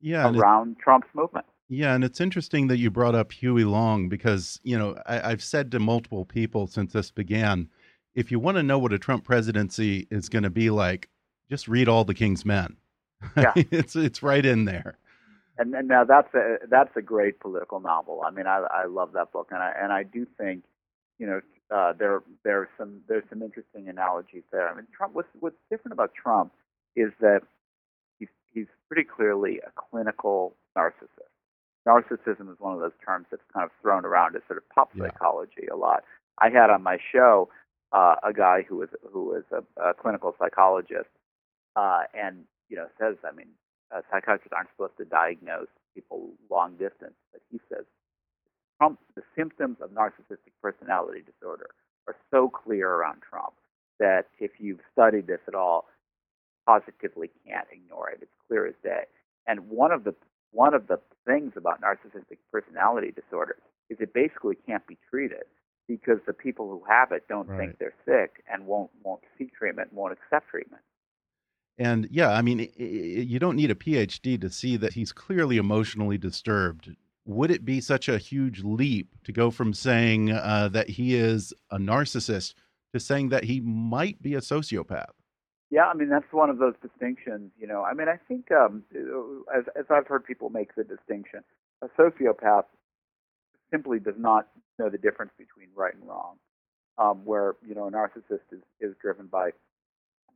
yeah, 0.00 0.30
around 0.30 0.76
Trump's 0.78 1.08
movement. 1.14 1.46
Yeah, 1.68 1.94
and 1.94 2.04
it's 2.04 2.20
interesting 2.20 2.68
that 2.68 2.78
you 2.78 2.90
brought 2.90 3.16
up 3.16 3.32
Huey 3.32 3.64
Long 3.64 4.08
because, 4.08 4.60
you 4.62 4.78
know, 4.78 4.96
I, 5.06 5.32
I've 5.32 5.42
said 5.42 5.70
to 5.72 5.80
multiple 5.80 6.24
people 6.24 6.66
since 6.66 6.92
this 6.92 7.10
began 7.10 7.68
if 8.14 8.30
you 8.30 8.38
want 8.38 8.56
to 8.56 8.62
know 8.62 8.78
what 8.78 8.92
a 8.92 8.98
Trump 8.98 9.24
presidency 9.24 10.08
is 10.10 10.28
going 10.28 10.42
to 10.44 10.50
be 10.50 10.70
like, 10.70 11.10
just 11.50 11.68
read 11.68 11.88
all 11.88 12.04
the 12.04 12.14
King's 12.14 12.44
Men. 12.44 12.76
Yeah. 13.36 13.52
it's 13.56 13.96
it's 13.96 14.22
right 14.22 14.44
in 14.44 14.64
there. 14.64 14.98
and, 15.58 15.74
and 15.74 15.88
now 15.88 16.04
that's 16.04 16.32
a 16.34 16.56
that's 16.68 16.94
a 16.96 17.02
great 17.02 17.40
political 17.40 17.80
novel. 17.80 18.22
I 18.26 18.30
mean, 18.30 18.46
I 18.46 18.58
I 18.70 18.86
love 18.86 19.12
that 19.14 19.32
book, 19.32 19.48
and 19.50 19.62
I 19.62 19.72
and 19.80 19.92
I 19.92 20.02
do 20.02 20.26
think, 20.38 20.64
you 21.18 21.26
know, 21.26 21.40
uh, 21.74 21.92
there 21.98 22.22
there's 22.44 22.68
some 22.78 23.00
there's 23.08 23.24
some 23.30 23.42
interesting 23.42 23.88
analogies 23.88 24.42
there. 24.52 24.68
I 24.68 24.74
mean, 24.74 24.86
Trump. 24.96 25.14
What's 25.14 25.28
what's 25.40 25.56
different 25.70 25.92
about 25.94 26.12
Trump 26.14 26.52
is 26.94 27.12
that 27.20 27.40
he's 28.18 28.28
he's 28.52 28.66
pretty 28.88 29.04
clearly 29.08 29.60
a 29.66 29.70
clinical 29.74 30.54
narcissist. 30.76 31.32
Narcissism 31.86 32.50
is 32.52 32.58
one 32.58 32.74
of 32.74 32.80
those 32.80 32.92
terms 33.04 33.26
that's 33.30 33.42
kind 33.54 33.64
of 33.64 33.70
thrown 33.80 34.04
around 34.04 34.34
as 34.36 34.42
sort 34.48 34.58
of 34.58 34.68
pop 34.70 34.90
Yeah. 34.94 35.04
psychology 35.04 35.66
a 35.72 35.76
lot. 35.76 36.02
I 36.38 36.50
had 36.50 36.68
on 36.70 36.82
my 36.82 36.98
show 37.12 37.48
uh, 37.92 38.16
a 38.24 38.32
guy 38.32 38.62
who 38.68 38.76
was 38.78 38.88
who 39.12 39.24
was 39.26 39.44
a, 39.52 39.90
a 39.90 39.94
clinical 39.94 40.34
psychologist, 40.38 41.08
uh, 41.76 42.02
and 42.12 42.44
you 42.68 42.76
know 42.76 42.88
says, 43.00 43.16
I 43.24 43.34
mean, 43.34 43.48
uh, 43.94 44.02
psychiatrists 44.10 44.54
aren't 44.56 44.70
supposed 44.76 44.96
to 44.98 45.04
diagnose 45.06 45.68
people 45.94 46.32
long 46.50 46.72
distance, 46.76 47.16
but 47.32 47.42
he 47.50 47.60
says 47.70 47.84
Trump, 48.78 48.98
the 49.16 49.22
symptoms 49.36 49.78
of 49.80 49.90
narcissistic 49.90 50.52
personality 50.62 51.22
disorder 51.24 51.70
are 52.08 52.16
so 52.30 52.48
clear 52.50 52.90
around 52.90 53.22
Trump 53.28 53.54
that 54.00 54.26
if 54.38 54.52
you've 54.58 54.80
studied 54.92 55.26
this 55.26 55.40
at 55.48 55.54
all, 55.54 55.86
positively 56.66 57.30
can't 57.46 57.68
ignore 57.72 58.10
it. 58.10 58.20
It's 58.22 58.32
clear 58.48 58.66
as 58.66 58.74
day. 58.82 59.04
And 59.46 59.68
one 59.70 59.92
of 59.92 60.04
the 60.04 60.14
one 60.52 60.74
of 60.74 60.88
the 60.88 61.00
things 61.26 61.52
about 61.56 61.80
narcissistic 61.82 62.38
personality 62.52 63.12
disorder 63.12 63.56
is 63.90 63.98
it 64.00 64.14
basically 64.14 64.56
can't 64.66 64.86
be 64.86 64.98
treated 65.10 65.44
because 65.88 66.18
the 66.26 66.34
people 66.34 66.70
who 66.70 66.82
have 66.88 67.12
it 67.12 67.24
don't 67.28 67.48
Right. 67.48 67.58
think 67.58 67.78
they're 67.78 67.94
sick 68.06 68.44
and 68.52 68.66
won't 68.66 68.90
won't 69.04 69.22
seek 69.38 69.54
treatment, 69.54 69.92
won't 69.92 70.12
accept 70.14 70.48
treatment. 70.50 70.82
And 71.78 72.08
yeah, 72.10 72.30
I 72.30 72.42
mean, 72.42 72.70
you 72.76 73.38
don't 73.38 73.56
need 73.56 73.70
a 73.70 73.74
PhD 73.74 74.40
to 74.40 74.48
see 74.48 74.76
that 74.78 74.94
he's 74.94 75.12
clearly 75.12 75.58
emotionally 75.58 76.16
disturbed. 76.16 76.94
Would 77.26 77.50
it 77.50 77.64
be 77.64 77.80
such 77.80 78.08
a 78.08 78.18
huge 78.18 78.62
leap 78.62 79.08
to 79.24 79.32
go 79.32 79.50
from 79.50 79.74
saying 79.74 80.30
uh, 80.30 80.68
that 80.72 80.88
he 80.88 81.14
is 81.14 81.52
a 81.70 81.76
narcissist 81.76 82.54
to 82.94 83.00
saying 83.00 83.28
that 83.30 83.44
he 83.44 83.60
might 83.60 84.22
be 84.22 84.34
a 84.34 84.40
sociopath? 84.40 85.10
Yeah, 85.70 85.86
I 85.86 85.94
mean 85.94 86.08
that's 86.08 86.32
one 86.32 86.48
of 86.48 86.58
those 86.58 86.74
distinctions. 86.80 87.50
You 87.58 87.66
know, 87.66 87.82
I 87.82 87.92
mean 87.92 88.08
I 88.08 88.16
think 88.28 88.50
um, 88.52 88.84
as 89.54 89.64
as 89.76 89.86
I've 89.90 90.06
heard 90.06 90.24
people 90.24 90.48
make 90.48 90.74
the 90.76 90.84
distinction, 90.84 91.40
a 91.82 91.88
sociopath 92.00 92.64
simply 93.70 93.98
does 93.98 94.14
not 94.16 94.46
know 94.78 94.88
the 94.88 94.98
difference 94.98 95.32
between 95.36 95.68
right 95.74 95.94
and 95.94 96.08
wrong. 96.08 96.36
Um, 96.98 97.22
where 97.24 97.56
you 97.66 97.74
know 97.74 97.88
a 97.88 97.90
narcissist 97.90 98.46
is 98.52 98.62
is 98.80 98.94
driven 99.02 99.26
by 99.26 99.50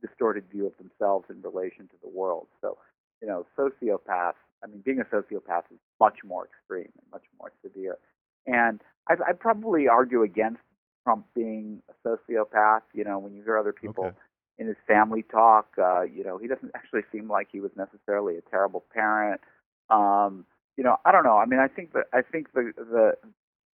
distorted 0.05 0.45
view 0.51 0.65
of 0.67 0.73
themselves 0.77 1.25
in 1.29 1.41
relation 1.41 1.87
to 1.87 1.95
the 2.01 2.09
world. 2.09 2.47
So 2.61 2.77
you 3.21 3.27
know, 3.27 3.45
sociopath. 3.57 4.33
I 4.63 4.67
mean, 4.67 4.81
being 4.85 4.99
a 4.99 5.05
sociopath 5.05 5.63
is 5.71 5.79
much 5.99 6.19
more 6.25 6.45
extreme 6.45 6.91
and 6.97 7.11
much 7.11 7.23
more 7.39 7.51
severe. 7.63 7.97
And 8.45 8.81
I'd, 9.07 9.21
I'd 9.27 9.39
probably 9.39 9.87
argue 9.87 10.23
against 10.23 10.61
Trump 11.03 11.25
being 11.35 11.81
a 11.89 12.07
sociopath. 12.07 12.81
You 12.93 13.03
know, 13.03 13.19
when 13.19 13.33
you 13.33 13.43
hear 13.43 13.57
other 13.57 13.73
people 13.73 14.05
Okay. 14.05 14.15
in 14.59 14.67
his 14.67 14.77
family 14.87 15.23
talk. 15.31 15.67
Uh, 15.77 16.01
you 16.01 16.23
know, 16.23 16.37
he 16.37 16.47
doesn't 16.47 16.71
actually 16.75 17.01
seem 17.11 17.29
like 17.29 17.47
he 17.51 17.59
was 17.59 17.71
necessarily 17.75 18.37
a 18.37 18.41
terrible 18.49 18.83
parent. 18.93 19.41
Um, 19.89 20.45
you 20.77 20.83
know, 20.83 20.97
I 21.05 21.11
don't 21.11 21.23
know. 21.23 21.37
I 21.37 21.45
mean, 21.45 21.59
I 21.59 21.67
think 21.67 21.93
that 21.93 22.05
I 22.13 22.21
think 22.21 22.53
the 22.53 22.71
the 22.77 23.13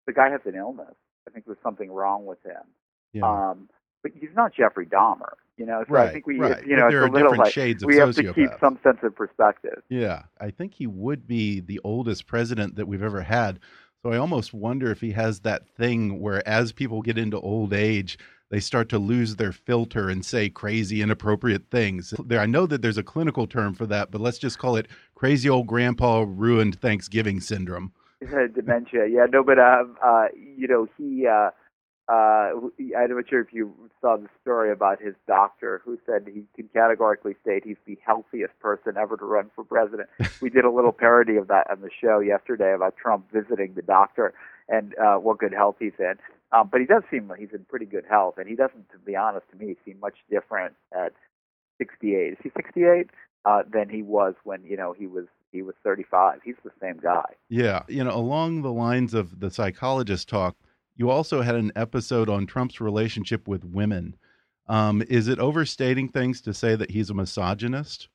the 0.06 0.12
guy 0.12 0.30
has 0.30 0.40
an 0.44 0.54
illness. 0.54 0.94
I 1.26 1.30
think 1.30 1.46
there's 1.46 1.58
something 1.62 1.90
wrong 1.90 2.26
with 2.26 2.42
him. 2.44 2.62
Yeah. 3.12 3.24
Um, 3.50 3.68
but 4.04 4.12
he's 4.14 4.30
not 4.36 4.54
Jeffrey 4.54 4.86
Dahmer. 4.86 5.32
You 5.56 5.66
know, 5.66 5.82
so 5.88 5.94
Right, 5.94 6.08
I 6.08 6.12
think 6.12 6.26
we, 6.26 6.38
right. 6.38 6.64
you 6.66 6.76
know, 6.76 6.90
there 6.90 7.04
it's 7.04 7.06
are 7.06 7.06
a 7.06 7.10
little 7.10 7.30
different 7.30 7.44
like 7.44 7.52
shades 7.52 7.82
of 7.82 7.86
we 7.86 7.96
have 7.96 8.14
to 8.14 8.32
keep 8.34 8.50
some 8.60 8.78
sense 8.82 8.98
of 9.02 9.16
perspective. 9.16 9.82
Yeah, 9.88 10.24
I 10.40 10.50
think 10.50 10.74
he 10.74 10.86
would 10.86 11.26
be 11.26 11.60
the 11.60 11.80
oldest 11.82 12.26
president 12.26 12.76
that 12.76 12.86
we've 12.86 13.02
ever 13.02 13.22
had. 13.22 13.60
So 14.02 14.12
I 14.12 14.18
almost 14.18 14.52
wonder 14.52 14.90
if 14.90 15.00
he 15.00 15.12
has 15.12 15.40
that 15.40 15.66
thing 15.66 16.20
where 16.20 16.46
as 16.46 16.72
people 16.72 17.02
get 17.02 17.16
into 17.16 17.40
old 17.40 17.72
age, 17.72 18.18
they 18.50 18.60
start 18.60 18.88
to 18.90 18.98
lose 18.98 19.36
their 19.36 19.52
filter 19.52 20.10
and 20.10 20.24
say 20.24 20.50
crazy, 20.50 21.00
inappropriate 21.00 21.70
things. 21.70 22.12
There, 22.26 22.40
I 22.40 22.46
know 22.46 22.66
that 22.66 22.82
there's 22.82 22.98
a 22.98 23.02
clinical 23.02 23.46
term 23.46 23.74
for 23.74 23.86
that, 23.86 24.10
but 24.10 24.20
let's 24.20 24.38
just 24.38 24.58
call 24.58 24.76
it 24.76 24.88
crazy 25.14 25.48
old 25.48 25.66
grandpa 25.66 26.24
ruined 26.28 26.80
Thanksgiving 26.80 27.40
syndrome. 27.40 27.92
Dementia. 28.54 29.06
Yeah, 29.06 29.26
no, 29.30 29.42
but 29.42 29.58
uh, 29.58 29.84
uh, 30.02 30.26
you 30.34 30.66
know, 30.66 30.88
he. 30.98 31.26
Uh, 31.26 31.50
uh, 32.06 32.50
I'm 32.52 33.16
not 33.16 33.28
sure 33.28 33.40
if 33.40 33.52
you 33.52 33.72
saw 34.00 34.16
the 34.16 34.28
story 34.42 34.70
about 34.70 35.00
his 35.00 35.14
doctor 35.26 35.80
who 35.84 35.98
said 36.04 36.26
he 36.26 36.44
can 36.54 36.68
categorically 36.72 37.34
state 37.40 37.64
he's 37.64 37.78
the 37.86 37.98
healthiest 38.04 38.58
person 38.60 38.96
ever 39.00 39.16
to 39.16 39.24
run 39.24 39.50
for 39.54 39.64
president. 39.64 40.10
we 40.42 40.50
did 40.50 40.64
a 40.64 40.70
little 40.70 40.92
parody 40.92 41.36
of 41.36 41.48
that 41.48 41.70
on 41.70 41.80
the 41.80 41.88
show 42.02 42.20
yesterday 42.20 42.74
about 42.74 42.96
Trump 42.96 43.30
visiting 43.32 43.72
the 43.74 43.82
doctor 43.82 44.34
and 44.68 44.94
uh, 44.98 45.16
what 45.16 45.38
good 45.38 45.54
health 45.54 45.76
he's 45.78 45.92
in. 45.98 46.14
Um, 46.52 46.68
but 46.70 46.80
he 46.80 46.86
does 46.86 47.02
seem 47.10 47.28
like 47.28 47.40
he's 47.40 47.52
in 47.52 47.64
pretty 47.64 47.86
good 47.86 48.04
health, 48.08 48.34
and 48.38 48.48
he 48.48 48.54
doesn't, 48.54 48.88
to 48.90 48.98
be 48.98 49.16
honest, 49.16 49.46
to 49.50 49.56
me, 49.56 49.74
seem 49.84 49.98
much 49.98 50.16
different 50.30 50.74
at 50.92 51.12
68. 51.78 52.32
Is 52.32 52.38
he 52.42 52.50
68? 52.54 53.10
Uh, 53.46 53.62
than 53.70 53.90
he 53.90 54.02
was 54.02 54.34
when 54.44 54.64
you 54.64 54.74
know 54.74 54.94
he 54.98 55.06
was 55.06 55.26
he 55.52 55.60
was 55.60 55.74
35. 55.84 56.40
He's 56.42 56.54
the 56.64 56.70
same 56.80 56.96
guy. 56.96 57.26
Yeah, 57.50 57.82
you 57.88 58.02
know, 58.02 58.14
along 58.14 58.62
the 58.62 58.72
lines 58.72 59.12
of 59.12 59.40
the 59.40 59.50
psychologist 59.50 60.30
talk, 60.30 60.56
you 60.96 61.10
also 61.10 61.42
had 61.42 61.54
an 61.54 61.72
episode 61.76 62.28
on 62.28 62.46
Trump's 62.46 62.80
relationship 62.80 63.48
with 63.48 63.64
women. 63.64 64.16
Um, 64.68 65.02
is 65.08 65.28
it 65.28 65.38
overstating 65.38 66.08
things 66.08 66.40
to 66.42 66.54
say 66.54 66.76
that 66.76 66.90
he's 66.90 67.10
a 67.10 67.14
misogynist? 67.14 68.08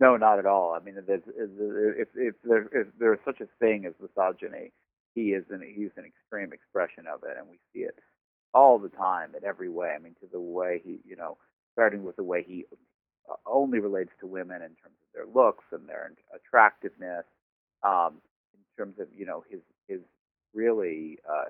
No, 0.00 0.16
not 0.16 0.38
at 0.38 0.46
all. 0.46 0.74
I 0.74 0.84
mean, 0.84 0.96
there's, 1.06 1.22
if 1.26 2.08
if 2.14 2.34
there 2.42 2.68
if 2.72 2.88
there's 2.98 3.20
such 3.24 3.40
a 3.40 3.48
thing 3.60 3.86
as 3.86 3.94
misogyny, 4.00 4.72
he 5.14 5.32
is 5.32 5.44
an 5.50 5.62
he's 5.62 5.92
an 5.96 6.04
extreme 6.04 6.52
expression 6.52 7.04
of 7.06 7.22
it, 7.22 7.36
and 7.38 7.48
we 7.48 7.58
see 7.72 7.84
it 7.84 7.98
all 8.52 8.78
the 8.78 8.88
time 8.88 9.30
in 9.36 9.44
every 9.44 9.68
way. 9.68 9.94
I 9.94 9.98
mean, 9.98 10.14
to 10.20 10.26
the 10.30 10.40
way 10.40 10.82
he, 10.84 10.98
you 11.06 11.16
know, 11.16 11.38
starting 11.72 12.02
with 12.02 12.16
the 12.16 12.24
way 12.24 12.44
he 12.46 12.66
only 13.46 13.78
relates 13.78 14.10
to 14.20 14.26
women 14.26 14.56
in 14.56 14.74
terms 14.82 14.96
of 15.02 15.14
their 15.14 15.26
looks 15.26 15.64
and 15.72 15.88
their 15.88 16.12
attractiveness, 16.34 17.24
um, 17.82 18.20
in 18.52 18.84
terms 18.84 18.98
of 18.98 19.06
you 19.16 19.24
know 19.24 19.44
his 19.48 19.60
his 19.88 20.00
really 20.54 21.18
uh, 21.28 21.44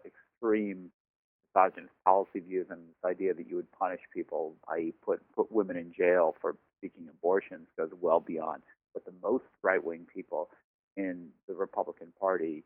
extreme 0.45 0.91
misogynist 1.55 1.95
policy 2.05 2.41
views 2.41 2.67
and 2.71 2.81
this 2.81 3.11
idea 3.11 3.33
that 3.35 3.49
you 3.49 3.57
would 3.57 3.71
punish 3.73 4.01
people, 4.13 4.55
i.e., 4.71 4.93
put 5.05 5.21
put 5.35 5.51
women 5.51 5.77
in 5.77 5.93
jail 5.97 6.35
for 6.41 6.57
seeking 6.81 7.07
abortions, 7.09 7.67
goes 7.79 7.91
well 8.01 8.21
beyond 8.21 8.63
what 8.93 9.05
the 9.05 9.13
most 9.23 9.45
right 9.63 9.83
wing 9.83 10.07
people 10.13 10.49
in 10.97 11.29
the 11.49 11.55
Republican 11.55 12.09
Party 12.21 12.63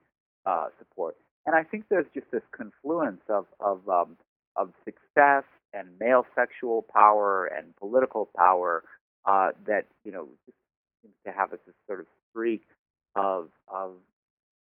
uh, 0.47 0.67
support. 0.79 1.17
And 1.47 1.55
I 1.55 1.63
think 1.63 1.85
there's 1.89 2.07
just 2.15 2.31
this 2.33 2.43
confluence 2.53 3.23
of 3.29 3.47
of 3.61 3.89
um, 3.89 4.17
of 4.57 4.73
success 4.85 5.45
and 5.73 5.89
male 6.01 6.27
sexual 6.35 6.85
power 6.93 7.47
and 7.47 7.77
political 7.77 8.29
power 8.37 8.83
uh, 9.27 9.51
that 9.67 9.87
you 10.05 10.13
know 10.13 10.29
seems 11.03 11.15
to 11.27 11.33
have 11.33 11.51
this 11.51 11.61
sort 11.87 12.01
of 12.01 12.07
streak 12.31 12.63
of 13.15 13.49
of 13.69 13.93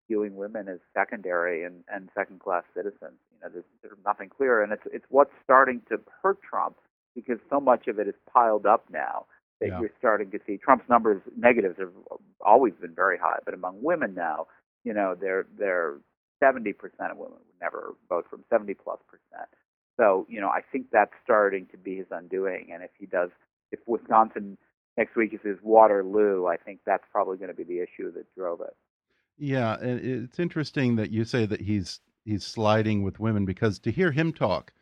viewing 0.07 0.35
women 0.35 0.67
as 0.67 0.79
secondary 0.93 1.63
and, 1.63 1.83
and 1.93 2.09
second 2.15 2.39
class 2.39 2.63
citizens. 2.75 3.19
You 3.31 3.39
know, 3.41 3.49
there's 3.51 3.91
of 3.91 3.97
nothing 4.05 4.29
clear, 4.29 4.61
and 4.63 4.71
it's 4.71 4.83
it's 4.91 5.05
what's 5.09 5.31
starting 5.43 5.81
to 5.89 5.99
hurt 6.23 6.39
Trump 6.41 6.75
because 7.15 7.39
so 7.49 7.59
much 7.59 7.87
of 7.87 7.99
it 7.99 8.07
is 8.07 8.15
piled 8.31 8.65
up 8.65 8.85
now 8.91 9.25
that 9.59 9.67
yeah. 9.67 9.79
you're 9.79 9.91
starting 9.97 10.29
to 10.31 10.39
see 10.45 10.57
Trump's 10.57 10.87
numbers 10.89 11.21
negatives 11.35 11.77
have 11.79 11.91
always 12.41 12.73
been 12.79 12.93
very 12.93 13.17
high, 13.17 13.39
but 13.43 13.53
among 13.53 13.81
women 13.81 14.13
now, 14.13 14.47
you 14.83 14.93
know, 14.93 15.15
they're 15.19 15.47
they're 15.57 15.97
70% 16.43 16.73
of 17.11 17.17
women 17.17 17.33
would 17.33 17.61
never 17.61 17.95
vote 18.09 18.25
for 18.29 18.35
him, 18.35 18.43
70 18.49 18.75
plus 18.75 18.99
percent. 19.07 19.49
So, 19.99 20.27
you 20.29 20.39
know, 20.39 20.49
I 20.49 20.61
think 20.71 20.87
that's 20.91 21.11
starting 21.23 21.65
to 21.71 21.77
be 21.77 21.97
his 21.97 22.05
undoing. 22.11 22.69
And 22.71 22.83
if 22.83 22.91
he 22.99 23.07
does, 23.07 23.29
if 23.71 23.79
Wisconsin 23.87 24.57
next 24.95 25.15
week 25.15 25.33
is 25.33 25.39
his 25.43 25.57
Waterloo, 25.63 26.45
I 26.45 26.57
think 26.57 26.81
that's 26.85 27.03
probably 27.11 27.37
going 27.37 27.49
to 27.49 27.55
be 27.55 27.63
the 27.63 27.79
issue 27.79 28.11
that 28.13 28.25
drove 28.35 28.61
it. 28.61 28.75
Yeah, 29.37 29.77
and 29.79 30.03
it's 30.03 30.39
interesting 30.39 30.95
that 30.95 31.11
you 31.11 31.23
say 31.23 31.45
that 31.45 31.61
he's 31.61 31.99
he's 32.25 32.43
sliding 32.43 33.03
with 33.03 33.19
women 33.19 33.45
because 33.45 33.79
to 33.79 33.91
hear 33.91 34.11
him 34.11 34.33
talk, 34.33 34.73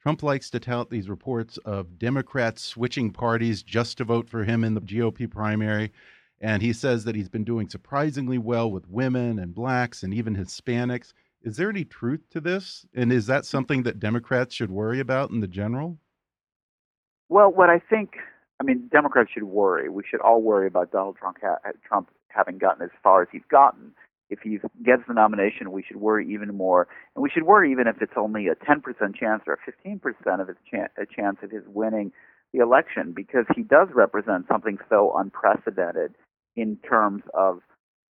Trump 0.00 0.22
likes 0.22 0.48
to 0.50 0.60
tout 0.60 0.90
these 0.90 1.08
reports 1.08 1.58
of 1.58 1.98
Democrats 1.98 2.62
switching 2.62 3.10
parties 3.10 3.62
just 3.62 3.98
to 3.98 4.04
vote 4.04 4.28
for 4.28 4.44
him 4.44 4.64
in 4.64 4.74
the 4.74 4.80
GOP 4.80 5.30
primary. 5.30 5.92
And 6.40 6.62
he 6.62 6.72
says 6.72 7.04
that 7.04 7.16
he's 7.16 7.28
been 7.28 7.44
doing 7.44 7.68
surprisingly 7.68 8.38
well 8.38 8.70
with 8.70 8.88
women 8.88 9.38
and 9.38 9.54
blacks 9.54 10.02
and 10.02 10.14
even 10.14 10.36
Hispanics. 10.36 11.12
Is 11.42 11.56
there 11.56 11.68
any 11.68 11.84
truth 11.84 12.22
to 12.30 12.40
this? 12.40 12.86
And 12.94 13.12
is 13.12 13.26
that 13.26 13.44
something 13.44 13.82
that 13.82 13.98
Democrats 13.98 14.54
should 14.54 14.70
worry 14.70 15.00
about 15.00 15.30
in 15.30 15.40
the 15.40 15.48
general? 15.48 15.98
Well, 17.28 17.50
what 17.50 17.68
I 17.68 17.80
think, 17.80 18.14
I 18.60 18.64
mean, 18.64 18.88
Democrats 18.90 19.30
should 19.32 19.44
worry. 19.44 19.88
We 19.88 20.04
should 20.08 20.20
all 20.20 20.40
worry 20.40 20.66
about 20.66 20.92
Donald 20.92 21.16
Trump, 21.16 21.38
Trump 21.86 22.10
having 22.28 22.58
gotten 22.58 22.82
as 22.82 22.90
far 23.02 23.22
as 23.22 23.28
he's 23.32 23.42
gotten. 23.50 23.92
If 24.30 24.40
he 24.40 24.58
gets 24.84 25.02
the 25.08 25.14
nomination, 25.14 25.72
we 25.72 25.82
should 25.82 25.96
worry 25.96 26.30
even 26.32 26.54
more, 26.54 26.86
and 27.14 27.22
we 27.22 27.30
should 27.30 27.44
worry 27.44 27.72
even 27.72 27.86
if 27.86 28.02
it's 28.02 28.12
only 28.16 28.48
a 28.48 28.54
10% 28.54 28.82
chance 29.16 29.42
or 29.46 29.54
a 29.54 29.88
15% 29.88 30.40
of 30.40 30.48
his 30.48 30.56
chan- 30.70 30.90
a 30.98 31.06
chance 31.06 31.38
of 31.42 31.50
his 31.50 31.62
winning 31.66 32.12
the 32.52 32.60
election, 32.60 33.12
because 33.12 33.44
he 33.54 33.62
does 33.62 33.88
represent 33.94 34.46
something 34.48 34.78
so 34.88 35.14
unprecedented 35.16 36.14
in 36.56 36.76
terms 36.76 37.22
of 37.34 37.60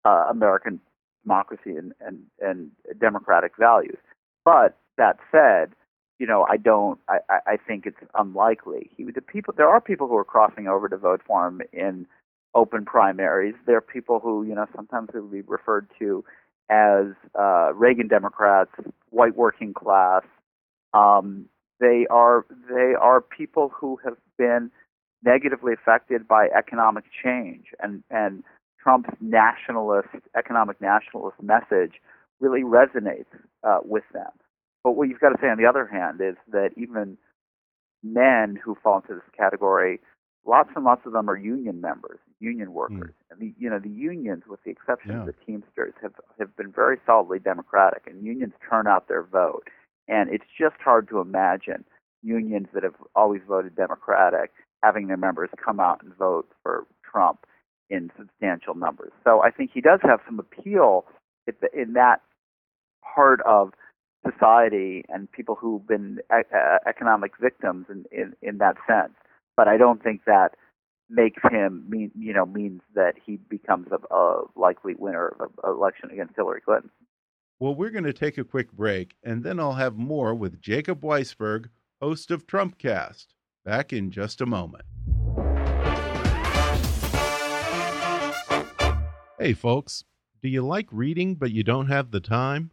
uh, 0.05 0.27
American 0.31 0.81
democracy 1.25 1.77
and, 1.77 1.93
and, 2.01 2.23
and 2.41 2.71
democratic 3.01 3.53
values. 3.59 3.99
But 4.45 4.79
that 4.97 5.19
said, 5.31 5.75
you 6.19 6.27
know, 6.27 6.47
I 6.49 6.57
don't. 6.57 6.99
I, 7.09 7.19
I 7.47 7.57
think 7.57 7.87
it's 7.87 7.99
unlikely. 8.19 8.91
He 8.97 9.05
the 9.05 9.21
people. 9.21 9.55
There 9.57 9.69
are 9.69 9.81
people 9.81 10.09
who 10.09 10.17
are 10.17 10.25
crossing 10.25 10.67
over 10.67 10.89
to 10.89 10.97
vote 10.97 11.21
for 11.25 11.47
him 11.47 11.63
in 11.73 12.07
open 12.59 12.85
primaries. 12.85 13.55
There 13.67 13.77
are 13.77 13.81
people 13.81 14.19
who, 14.19 14.43
you 14.43 14.55
know, 14.55 14.67
sometimes 14.75 15.11
will 15.15 15.23
be 15.23 15.43
referred 15.43 15.89
to 16.01 16.25
as 16.69 17.07
uh, 17.39 17.73
Reagan 17.75 18.09
Democrats, 18.09 18.73
white 19.11 19.37
working 19.37 19.73
class. 19.73 20.23
Um, 20.93 21.47
they 21.81 22.07
are 22.11 22.45
they 22.69 22.95
are 23.01 23.21
people 23.21 23.71
who 23.79 23.99
have 24.05 24.17
been 24.37 24.71
negatively 25.25 25.73
affected 25.73 26.27
by 26.27 26.49
economic 26.49 27.05
change 27.23 27.67
and 27.81 28.03
and 28.11 28.43
Trump's 28.83 29.11
nationalist 29.21 30.09
economic 30.37 30.81
nationalist 30.81 31.37
message 31.43 31.95
really 32.41 32.63
resonates 32.63 33.33
uh, 33.65 33.79
with 33.85 34.05
them. 34.13 34.31
But 34.85 34.93
what 34.93 35.09
you've 35.09 35.21
got 35.21 35.31
to 35.31 35.39
say 35.41 35.49
on 35.49 35.59
the 35.59 35.67
other 35.67 35.87
hand 35.87 36.21
is 36.21 36.37
that 36.53 36.71
even 36.77 37.19
men 38.03 38.59
who 38.63 38.77
fall 38.83 38.97
into 38.97 39.15
this 39.15 39.31
category 39.37 40.01
lots 40.49 40.71
and 40.75 40.85
lots 40.85 41.03
of 41.05 41.13
them 41.13 41.29
are 41.29 41.37
union 41.37 41.81
members, 41.81 42.19
union 42.41 42.73
workers, 42.73 43.13
mm. 43.13 43.31
and 43.31 43.41
the 43.41 43.55
you 43.59 43.69
know 43.69 43.79
the 43.79 43.91
unions, 43.91 44.45
with 44.49 44.63
the 44.65 44.71
exception 44.71 45.13
yeah. 45.13 45.21
of 45.21 45.27
the 45.27 45.35
Teamsters, 45.47 45.95
have 46.03 46.15
have 46.39 46.57
been 46.57 46.73
very 46.73 46.99
solidly 47.07 47.39
democratic, 47.39 48.05
and 48.07 48.25
unions 48.25 48.55
turn 48.69 48.87
out 48.87 49.09
their 49.09 49.23
vote, 49.23 49.69
and 50.09 50.31
it's 50.31 50.47
just 50.59 50.77
hard 50.83 51.09
to 51.09 51.21
imagine 51.21 51.85
unions 52.23 52.69
that 52.75 52.83
have 52.83 52.97
always 53.15 53.43
voted 53.47 53.77
Democratic 53.77 54.51
having 54.83 55.09
their 55.09 55.17
members 55.17 55.51
come 55.65 55.81
out 55.81 56.03
and 56.03 56.15
vote 56.17 56.49
for 56.63 56.87
Trump 57.09 57.45
in 57.91 58.11
substantial 58.17 58.75
numbers. 58.75 59.13
So 59.25 59.43
I 59.43 59.51
think 59.51 59.71
he 59.73 59.81
does 59.81 60.01
have 60.03 60.21
some 60.27 60.39
appeal 60.39 61.05
in 61.73 61.95
that 61.95 62.21
part 63.15 63.41
of 63.43 63.73
society 64.29 65.05
and 65.09 65.31
people 65.31 65.55
who've 65.55 65.87
been 65.87 66.19
economic 66.87 67.33
victims 67.41 67.87
in, 67.89 68.05
in, 68.13 68.35
in 68.43 68.59
that 68.59 68.77
sense 68.87 69.15
but 69.59 69.67
I 69.67 69.77
don't 69.77 70.01
think 70.01 70.25
that 70.25 70.55
makes 71.11 71.43
him 71.51 71.85
mean 71.89 72.13
you 72.17 72.33
know 72.33 72.47
means 72.47 72.81
that 72.95 73.17
he 73.27 73.37
becomes 73.37 73.89
a, 73.91 74.15
a 74.15 74.45
likely 74.55 74.95
winner 74.97 75.35
of 75.41 75.51
an 75.65 75.71
election 75.71 76.11
against 76.13 76.37
Hillary 76.37 76.61
Clinton. 76.61 76.91
Well, 77.59 77.75
we're 77.75 77.91
going 77.91 78.05
to 78.05 78.13
take 78.13 78.39
a 78.39 78.45
quick 78.45 78.71
break, 78.71 79.17
and 79.25 79.43
then 79.43 79.59
I'll 79.59 79.73
have 79.73 79.97
more 79.97 80.33
with 80.33 80.61
Jacob 80.61 81.01
Weisberg, 81.01 81.71
host 82.01 82.31
of 82.31 82.47
Trumpcast. 82.47 83.27
Back 83.65 83.93
in 83.93 84.13
just 84.13 84.41
a 84.41 84.47
moment. 84.47 84.85
Hey, 89.41 89.55
folks, 89.55 90.05
do 90.41 90.49
you 90.49 90.63
like 90.63 90.87
reading 90.93 91.35
but 91.35 91.51
you 91.51 91.65
don't 91.65 91.89
have 91.89 92.13
the 92.13 92.21
time? 92.21 92.71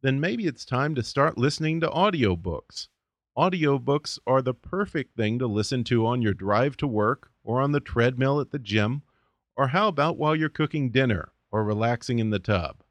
Then 0.00 0.20
maybe 0.20 0.46
it's 0.46 0.64
time 0.64 0.94
to 0.94 1.02
start 1.02 1.36
listening 1.36 1.80
to 1.80 1.88
audiobooks. 1.88 2.86
Audiobooks 3.40 4.18
are 4.26 4.42
the 4.42 4.52
perfect 4.52 5.16
thing 5.16 5.38
to 5.38 5.46
listen 5.46 5.82
to 5.84 6.06
on 6.06 6.20
your 6.20 6.34
drive 6.34 6.76
to 6.76 6.86
work 6.86 7.30
or 7.42 7.62
on 7.62 7.72
the 7.72 7.80
treadmill 7.80 8.38
at 8.38 8.50
the 8.50 8.58
gym, 8.58 9.00
or 9.56 9.68
how 9.68 9.88
about 9.88 10.18
while 10.18 10.36
you're 10.36 10.50
cooking 10.50 10.90
dinner 10.90 11.32
or 11.50 11.64
relaxing 11.64 12.18
in 12.18 12.28
the 12.28 12.38
tub? 12.38 12.82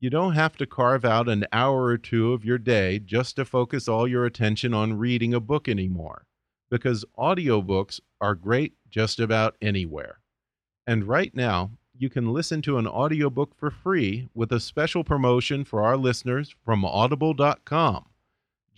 You 0.00 0.08
don't 0.08 0.32
have 0.32 0.56
to 0.56 0.66
carve 0.66 1.04
out 1.04 1.28
an 1.28 1.44
hour 1.52 1.84
or 1.84 1.98
two 1.98 2.32
of 2.32 2.46
your 2.46 2.56
day 2.56 2.98
just 2.98 3.36
to 3.36 3.44
focus 3.44 3.88
all 3.88 4.08
your 4.08 4.24
attention 4.24 4.72
on 4.72 4.96
reading 4.96 5.34
a 5.34 5.38
book 5.38 5.68
anymore, 5.68 6.24
because 6.70 7.04
audiobooks 7.18 8.00
are 8.22 8.34
great 8.34 8.72
just 8.88 9.20
about 9.20 9.54
anywhere. 9.60 10.20
And 10.86 11.04
right 11.04 11.34
now, 11.36 11.72
you 11.94 12.08
can 12.08 12.32
listen 12.32 12.62
to 12.62 12.78
an 12.78 12.86
audiobook 12.86 13.54
for 13.54 13.70
free 13.70 14.28
with 14.32 14.50
a 14.50 14.60
special 14.60 15.04
promotion 15.04 15.62
for 15.62 15.82
our 15.82 15.98
listeners 15.98 16.54
from 16.64 16.86
audible.com. 16.86 18.06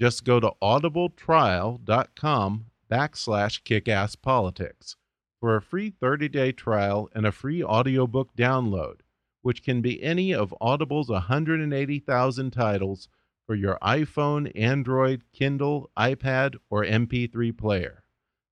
Just 0.01 0.25
go 0.25 0.41
to 0.41 0.53
audibletrial.com 0.63 2.65
backslash 2.91 3.63
kickasspolitics 3.63 4.97
for 5.39 5.57
a 5.57 5.61
free 5.61 5.91
30-day 5.91 6.53
trial 6.53 7.11
and 7.15 7.27
a 7.27 7.33
free 7.33 7.63
audiobook 7.63 8.35
download, 8.35 9.01
which 9.43 9.63
can 9.63 9.83
be 9.83 10.03
any 10.03 10.33
of 10.33 10.55
Audible's 10.59 11.11
180,000 11.11 12.51
titles 12.51 13.09
for 13.47 13.55
your 13.55 13.77
iPhone, 13.83 14.51
Android, 14.59 15.23
Kindle, 15.35 15.91
iPad, 15.99 16.57
or 16.71 16.83
MP3 16.83 17.55
player. 17.59 18.03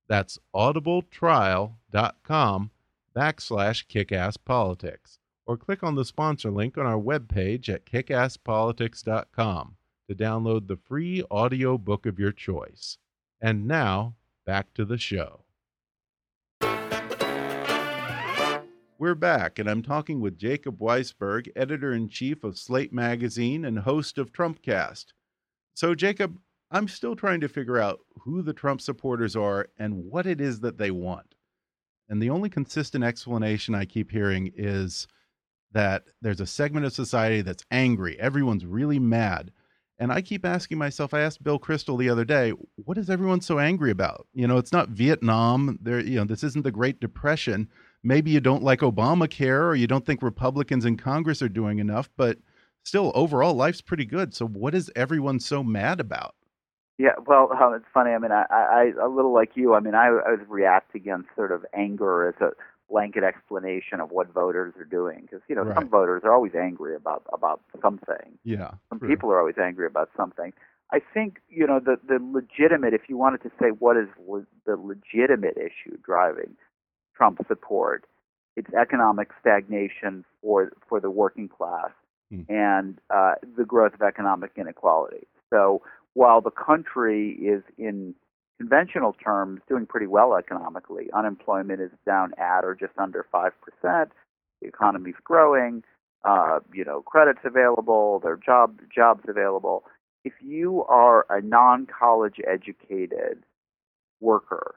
That's 0.06 0.38
audibletrial.com 0.54 2.70
backslash 3.16 3.86
kickasspolitics, 3.86 5.16
or 5.46 5.56
click 5.56 5.82
on 5.82 5.94
the 5.94 6.04
sponsor 6.04 6.50
link 6.50 6.76
on 6.76 6.84
our 6.84 7.00
webpage 7.00 7.70
at 7.70 7.86
kickasspolitics.com 7.86 9.77
to 10.08 10.14
download 10.14 10.66
the 10.66 10.76
free 10.76 11.22
audio 11.30 11.76
book 11.76 12.06
of 12.06 12.18
your 12.18 12.32
choice. 12.32 12.96
And 13.40 13.66
now, 13.66 14.14
back 14.46 14.72
to 14.74 14.84
the 14.84 14.96
show. 14.96 15.44
We're 18.98 19.14
back, 19.14 19.58
and 19.58 19.68
I'm 19.68 19.82
talking 19.82 20.20
with 20.20 20.38
Jacob 20.38 20.78
Weisberg, 20.78 21.48
editor 21.54 21.92
in 21.92 22.08
chief 22.08 22.42
of 22.42 22.58
Slate 22.58 22.92
Magazine 22.92 23.64
and 23.64 23.78
host 23.80 24.18
of 24.18 24.32
Trumpcast. 24.32 25.06
So, 25.74 25.94
Jacob, 25.94 26.38
I'm 26.70 26.88
still 26.88 27.14
trying 27.14 27.40
to 27.42 27.48
figure 27.48 27.78
out 27.78 28.00
who 28.22 28.42
the 28.42 28.52
Trump 28.52 28.80
supporters 28.80 29.36
are 29.36 29.68
and 29.78 30.04
what 30.06 30.26
it 30.26 30.40
is 30.40 30.60
that 30.60 30.78
they 30.78 30.90
want. 30.90 31.34
And 32.08 32.20
the 32.20 32.30
only 32.30 32.48
consistent 32.48 33.04
explanation 33.04 33.74
I 33.74 33.84
keep 33.84 34.10
hearing 34.10 34.52
is 34.56 35.06
that 35.72 36.04
there's 36.22 36.40
a 36.40 36.46
segment 36.46 36.86
of 36.86 36.92
society 36.92 37.42
that's 37.42 37.64
angry. 37.70 38.18
Everyone's 38.18 38.64
really 38.64 38.98
mad 38.98 39.52
And 39.98 40.12
I 40.12 40.22
keep 40.22 40.44
asking 40.46 40.78
myself, 40.78 41.12
I 41.12 41.20
asked 41.20 41.42
Bill 41.42 41.58
Kristol 41.58 41.98
the 41.98 42.08
other 42.08 42.24
day, 42.24 42.52
what 42.76 42.98
is 42.98 43.10
everyone 43.10 43.40
so 43.40 43.58
angry 43.58 43.90
about? 43.90 44.28
You 44.32 44.46
know, 44.46 44.56
it's 44.56 44.72
not 44.72 44.90
Vietnam. 44.90 45.78
There, 45.82 45.98
you 45.98 46.16
know, 46.16 46.24
this 46.24 46.44
isn't 46.44 46.62
the 46.62 46.70
Great 46.70 47.00
Depression. 47.00 47.68
Maybe 48.04 48.30
you 48.30 48.40
don't 48.40 48.62
like 48.62 48.80
Obamacare 48.80 49.62
or 49.62 49.74
you 49.74 49.88
don't 49.88 50.06
think 50.06 50.22
Republicans 50.22 50.84
in 50.84 50.96
Congress 50.96 51.42
are 51.42 51.48
doing 51.48 51.80
enough, 51.80 52.08
but 52.16 52.38
still, 52.84 53.10
overall, 53.14 53.54
life's 53.54 53.80
pretty 53.80 54.04
good. 54.04 54.34
So, 54.34 54.46
what 54.46 54.74
is 54.74 54.90
everyone 54.94 55.40
so 55.40 55.64
mad 55.64 55.98
about? 55.98 56.36
Yeah, 56.98 57.14
well, 57.26 57.50
it's 57.74 57.84
funny. 57.92 58.12
I 58.12 58.18
mean, 58.18 58.32
I, 58.32 58.44
I, 58.50 58.92
a 59.02 59.08
little 59.08 59.32
like 59.32 59.52
you. 59.54 59.74
I 59.74 59.80
mean, 59.80 59.96
I, 59.96 60.06
I 60.06 60.30
react 60.48 60.94
against 60.94 61.28
sort 61.34 61.50
of 61.50 61.64
anger 61.74 62.28
as 62.28 62.34
a 62.40 62.50
blanket 62.90 63.22
explanation 63.22 64.00
of 64.00 64.10
what 64.10 64.32
voters 64.32 64.74
are 64.78 64.84
doing 64.84 65.20
because 65.22 65.40
you 65.48 65.54
know 65.54 65.62
Right. 65.62 65.74
some 65.76 65.88
voters 65.88 66.22
are 66.24 66.32
always 66.32 66.54
angry 66.54 66.94
about 66.96 67.22
about 67.32 67.60
something. 67.82 68.38
Yeah. 68.44 68.72
Some 68.88 68.98
true. 68.98 69.08
people 69.08 69.30
are 69.30 69.38
always 69.38 69.58
angry 69.58 69.86
about 69.86 70.10
something. 70.16 70.52
I 70.92 71.00
think 71.14 71.40
you 71.48 71.66
know 71.66 71.80
the 71.80 71.98
the 72.06 72.18
legitimate. 72.20 72.94
If 72.94 73.08
you 73.08 73.16
wanted 73.16 73.42
to 73.42 73.50
say 73.60 73.68
what 73.70 73.96
is 73.96 74.08
le- 74.26 74.46
the 74.66 74.76
legitimate 74.76 75.56
issue 75.58 75.96
driving 76.02 76.56
Trump 77.14 77.38
support, 77.46 78.04
it's 78.56 78.72
economic 78.74 79.28
stagnation 79.40 80.24
for 80.40 80.72
for 80.88 81.00
the 81.00 81.10
working 81.10 81.48
class 81.48 81.90
Hmm. 82.30 82.42
and 82.50 82.98
uh, 83.08 83.34
the 83.56 83.64
growth 83.64 83.94
of 83.94 84.02
economic 84.02 84.50
inequality. 84.56 85.26
So 85.48 85.80
while 86.12 86.42
the 86.42 86.50
country 86.50 87.30
is 87.32 87.62
in 87.78 88.14
conventional 88.58 89.14
terms 89.14 89.60
doing 89.68 89.86
pretty 89.86 90.06
well 90.06 90.36
economically, 90.36 91.08
unemployment 91.14 91.80
is 91.80 91.90
down 92.04 92.32
at 92.38 92.64
or 92.64 92.74
just 92.74 92.92
under 92.98 93.26
five 93.30 93.52
percent. 93.60 94.10
The 94.60 94.68
economy's 94.68 95.14
growing. 95.24 95.84
Uh, 96.24 96.58
you 96.74 96.84
know, 96.84 97.00
credits 97.02 97.38
available. 97.44 98.18
There 98.20 98.32
are 98.32 98.36
job 98.36 98.80
jobs 98.94 99.22
available. 99.28 99.84
If 100.24 100.32
you 100.42 100.84
are 100.88 101.24
a 101.30 101.40
non-college 101.40 102.40
educated 102.46 103.44
worker, 104.20 104.74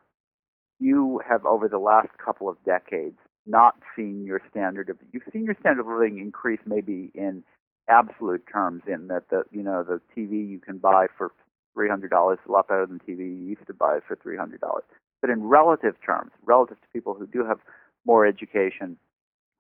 you 0.80 1.20
have 1.28 1.46
over 1.46 1.68
the 1.68 1.80
last 1.80 2.10
couple 2.24 2.48
of 2.48 2.58
decades 2.64 3.18
not 3.48 3.76
seen 3.96 4.24
your 4.24 4.42
standard 4.50 4.90
of 4.90 4.98
you've 5.12 5.24
seen 5.34 5.46
your 5.46 5.56
standard 5.60 5.82
of 5.82 5.88
living 5.88 6.20
increase 6.20 6.60
maybe 6.66 7.12
in 7.16 7.44
absolute 7.90 8.44
terms 8.52 8.84
in 8.88 9.08
that 9.08 9.30
the 9.30 9.44
you 9.52 9.64
know 9.64 9.84
the 9.84 10.00
TV 10.16 10.48
you 10.48 10.60
can 10.60 10.78
buy 10.78 11.08
for 11.18 11.32
three 11.74 11.90
hundred 11.90 12.10
dollars 12.10 12.40
a 12.48 12.52
lot 12.52 12.68
better 12.68 12.86
than 12.86 13.00
TV 13.00 13.20
you 13.20 13.48
used 13.50 13.68
to 13.68 13.74
buy 13.74 14.00
for 14.08 14.16
three 14.16 14.38
hundred 14.38 14.62
dollars. 14.62 14.84
But 15.22 15.30
in 15.30 15.44
relative 15.44 15.96
terms, 16.06 16.32
relative 16.46 16.82
to 16.82 16.88
people 16.94 17.14
who 17.14 17.28
do 17.28 17.46
have 17.46 17.60
more 18.06 18.26
education 18.26 18.98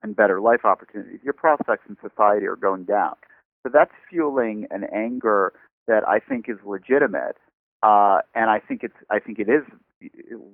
and 0.04 0.15
better 0.15 0.41
life 0.41 0.65
opportunities, 0.65 1.19
your 1.24 1.34
prospects 1.34 1.84
in 1.88 1.95
society 2.02 2.47
are 2.47 2.56
going 2.56 2.86
down. 2.86 3.13
So 3.63 3.69
that's 3.71 3.91
fueling 4.10 4.65
an 4.71 4.86
anger 4.93 5.54
that 5.88 6.08
I 6.08 6.19
think 6.19 6.50
is 6.50 6.58
legitimate, 6.65 7.38
uh, 7.84 8.19
and 8.34 8.50
I 8.50 8.60
think 8.60 8.84
it's 8.84 8.95
I 9.10 9.19
think 9.19 9.39
it 9.39 9.50
is 9.50 9.63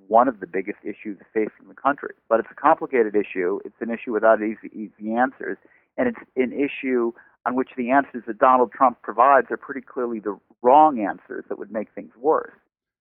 one 0.08 0.28
of 0.28 0.42
the 0.42 0.48
biggest 0.48 0.80
issues 0.84 1.18
facing 1.34 1.68
the 1.70 1.74
country. 1.74 2.14
But 2.28 2.42
it's 2.42 2.50
a 2.52 2.56
complicated 2.56 3.16
issue. 3.16 3.60
It's 3.64 3.76
an 3.80 3.90
issue 3.90 4.12
without 4.12 4.42
easy 4.42 4.70
easy 4.74 5.14
answers, 5.14 5.58
and 5.98 6.10
it's 6.10 6.20
an 6.36 6.52
issue 6.52 7.14
on 7.48 7.56
which 7.56 7.70
the 7.78 7.90
answers 7.90 8.24
that 8.28 8.38
Donald 8.38 8.72
Trump 8.74 9.02
provides 9.02 9.48
are 9.50 9.58
pretty 9.58 9.80
clearly 9.80 10.20
the 10.20 10.38
wrong 10.62 11.00
answers 11.00 11.46
that 11.48 11.58
would 11.58 11.72
make 11.72 11.88
things 11.96 12.12
worse. 12.20 12.52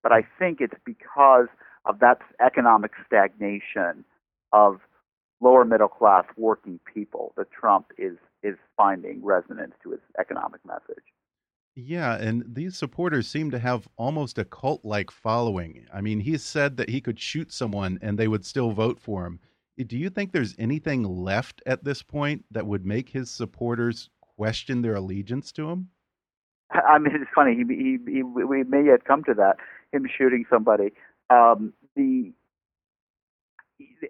But 0.05 0.13
I 0.13 0.23
think 0.39 0.61
it's 0.61 0.79
because 0.85 1.49
of 1.85 1.99
that 1.99 2.19
economic 2.41 2.93
stagnation 3.05 4.05
of 4.53 4.79
lower 5.41 5.65
middle 5.65 5.89
class 5.89 6.25
working 6.37 6.79
people 6.95 7.33
that 7.37 7.51
Trump 7.51 7.87
is 7.99 8.17
is 8.43 8.55
finding 8.77 9.25
resonance 9.25 9.75
to 9.83 9.91
his 9.91 10.01
economic 10.21 10.61
message. 10.65 11.03
Yeah, 11.75 12.15
and 12.15 12.45
these 12.47 12.77
supporters 12.77 13.27
seem 13.27 13.51
to 13.51 13.59
have 13.59 13.89
almost 13.97 14.39
a 14.39 14.45
cult 14.45 14.85
like 14.85 15.11
following. 15.11 15.87
I 15.93 16.01
mean, 16.01 16.21
he 16.21 16.39
said 16.39 16.77
that 16.77 16.89
he 16.89 17.01
could 17.01 17.19
shoot 17.19 17.53
someone 17.53 17.99
and 18.01 18.17
they 18.17 18.29
would 18.29 18.47
still 18.47 18.71
vote 18.71 19.01
for 19.01 19.27
him. 19.27 19.41
Do 19.85 19.99
you 19.99 20.09
think 20.09 20.33
there's 20.33 20.55
anything 20.59 21.03
left 21.03 21.63
at 21.67 21.85
this 21.85 22.03
point 22.03 22.45
that 22.53 22.67
would 22.67 22.87
make 22.87 23.11
his 23.11 23.31
supporters 23.31 24.09
question 24.37 24.83
their 24.83 24.95
allegiance 24.95 25.53
to 25.53 25.71
him? 25.71 25.89
I 26.71 26.99
mean, 26.99 27.15
it's 27.15 27.31
funny. 27.35 27.55
He, 27.55 27.65
he, 27.75 27.99
he 28.13 28.23
we 28.23 28.65
may 28.65 28.85
yet 28.85 29.05
come 29.05 29.23
to 29.25 29.35
that. 29.35 29.57
Him 29.93 30.07
shooting 30.19 30.45
somebody. 30.51 30.93
Um, 31.31 31.73
the 31.95 32.33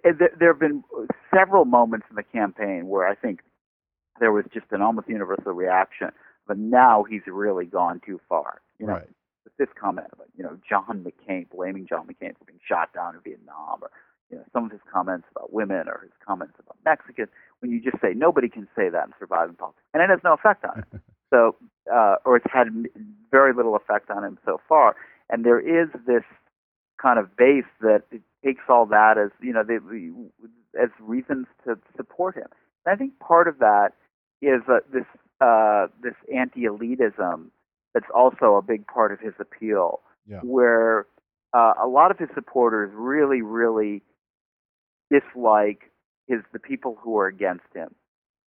there 0.03 0.31
there 0.39 0.53
have 0.53 0.61
been 0.61 0.83
several 1.35 1.65
moments 1.65 2.07
in 2.11 2.17
the 2.17 2.23
campaign 2.23 2.87
where 2.89 3.07
I 3.07 3.15
think 3.15 3.41
there 4.21 4.33
was 4.33 4.45
just 4.53 4.67
an 4.71 4.83
almost 4.83 5.09
universal 5.09 5.53
reaction. 5.53 6.09
But 6.47 6.59
now 6.59 7.05
he's 7.09 7.23
really 7.27 7.67
gone 7.67 8.01
too 8.07 8.21
far. 8.29 8.61
You 8.79 8.87
know, 8.87 8.93
Right. 8.95 9.09
this 9.59 9.69
comment 9.81 10.07
about 10.13 10.29
you 10.37 10.45
know 10.45 10.57
John 10.69 11.05
McCain 11.05 11.49
blaming 11.51 11.87
John 11.89 12.07
McCain 12.07 12.39
for 12.39 12.45
being 12.47 12.61
shot 12.67 12.93
down 12.95 13.15
in 13.17 13.21
Vietnam, 13.23 13.81
or 13.83 13.91
you 14.31 14.37
know 14.39 14.45
some 14.53 14.65
of 14.67 14.71
his 14.71 14.81
comments 14.93 15.27
about 15.31 15.53
women 15.53 15.89
or 15.89 16.01
his 16.03 16.13
comments 16.27 16.55
about 16.59 16.77
Mexicans. 16.85 17.29
When 17.61 17.71
you 17.71 17.81
just 17.81 18.01
say 18.03 18.13
nobody 18.15 18.49
can 18.49 18.69
say 18.77 18.89
that 18.89 19.05
and 19.05 19.13
survive 19.19 19.49
in 19.49 19.55
politics, 19.57 19.83
and 19.95 20.03
it 20.03 20.11
has 20.11 20.21
no 20.25 20.33
effect 20.35 20.65
on 20.65 20.79
him. 20.79 21.01
So, 21.29 21.57
uh, 21.93 22.17
or 22.25 22.37
it's 22.37 22.47
had 22.53 22.69
very 23.33 23.53
little 23.53 23.75
effect 23.75 24.11
on 24.11 24.23
him 24.23 24.39
so 24.45 24.61
far. 24.69 24.95
And 25.29 25.45
there 25.45 25.59
is 25.59 25.89
this 26.07 26.23
kind 27.03 27.19
of 27.19 27.37
base 27.37 27.65
that 27.81 28.03
it 28.13 28.23
takes 28.45 28.63
all 28.69 28.87
that 28.87 29.19
as 29.19 29.31
you 29.43 29.53
know 29.53 29.65
the, 29.65 29.81
the, 29.91 30.81
as 30.81 30.91
reasons 31.01 31.47
to 31.65 31.77
support 31.97 32.37
him. 32.37 32.47
And 32.85 32.95
I 32.95 32.97
think 32.97 33.19
part 33.19 33.49
of 33.49 33.59
that 33.59 33.89
is 34.41 34.63
uh, 34.69 34.79
this 34.93 35.05
uh, 35.41 35.89
this 36.01 36.15
anti-elitism 36.33 37.47
that's 37.93 38.07
also 38.15 38.55
a 38.55 38.63
big 38.63 38.87
part 38.87 39.11
of 39.13 39.19
his 39.19 39.35
appeal, 39.41 40.01
Yeah. 40.29 40.41
where 40.43 41.07
uh, 41.53 41.75
a 41.83 41.89
lot 41.89 42.11
of 42.13 42.19
his 42.19 42.29
supporters 42.35 42.91
really, 42.95 43.43
really 43.43 44.03
dislike 45.11 45.91
his 46.27 46.41
the 46.53 46.59
people 46.59 46.99
who 47.01 47.19
are 47.19 47.27
against 47.27 47.67
him, 47.75 47.95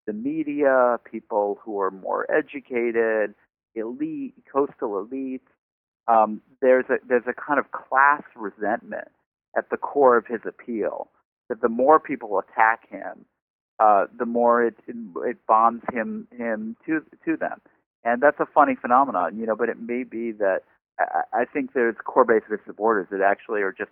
the 0.07 0.13
media, 0.13 0.99
people 1.09 1.59
who 1.63 1.79
are 1.79 1.91
more 1.91 2.29
educated, 2.31 3.33
elite, 3.75 4.33
coastal 4.51 5.05
elites. 5.05 5.41
Um, 6.07 6.41
there's 6.61 6.85
a 6.89 6.95
there's 7.07 7.27
a 7.27 7.33
kind 7.33 7.59
of 7.59 7.71
class 7.71 8.23
resentment 8.35 9.09
at 9.57 9.69
the 9.69 9.77
core 9.77 10.17
of 10.17 10.25
his 10.27 10.41
appeal. 10.45 11.09
That 11.49 11.61
the 11.61 11.69
more 11.69 11.99
people 11.99 12.39
attack 12.39 12.89
him, 12.89 13.25
uh, 13.79 14.05
the 14.17 14.25
more 14.25 14.63
it 14.63 14.75
it 14.87 15.37
bonds 15.47 15.83
him 15.93 16.27
him 16.35 16.75
to 16.85 17.01
to 17.25 17.37
them, 17.37 17.61
and 18.03 18.21
that's 18.21 18.39
a 18.39 18.45
funny 18.45 18.75
phenomenon, 18.79 19.39
you 19.39 19.45
know. 19.45 19.55
But 19.55 19.69
it 19.69 19.79
may 19.79 20.03
be 20.03 20.31
that 20.33 20.61
I, 20.99 21.21
I 21.33 21.45
think 21.45 21.73
there's 21.73 21.95
core 22.03 22.25
base 22.25 22.43
of 22.45 22.51
his 22.51 22.65
supporters 22.65 23.07
that 23.11 23.21
actually 23.21 23.61
are 23.61 23.71
just 23.71 23.91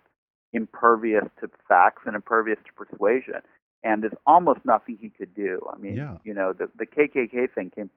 impervious 0.52 1.24
to 1.40 1.50
facts 1.68 2.02
and 2.06 2.14
impervious 2.14 2.58
to 2.66 2.72
persuasion, 2.84 3.40
and 3.84 4.02
there's 4.02 4.14
almost 4.26 4.60
nothing 4.64 4.98
he 5.00 5.10
could 5.10 5.34
do. 5.34 5.60
I 5.72 5.78
mean, 5.78 5.96
Yeah. 5.96 6.18
you 6.24 6.34
know, 6.34 6.52
the 6.52 6.68
the 6.76 6.86
KKK 6.86 7.46
thing 7.54 7.70
came 7.70 7.90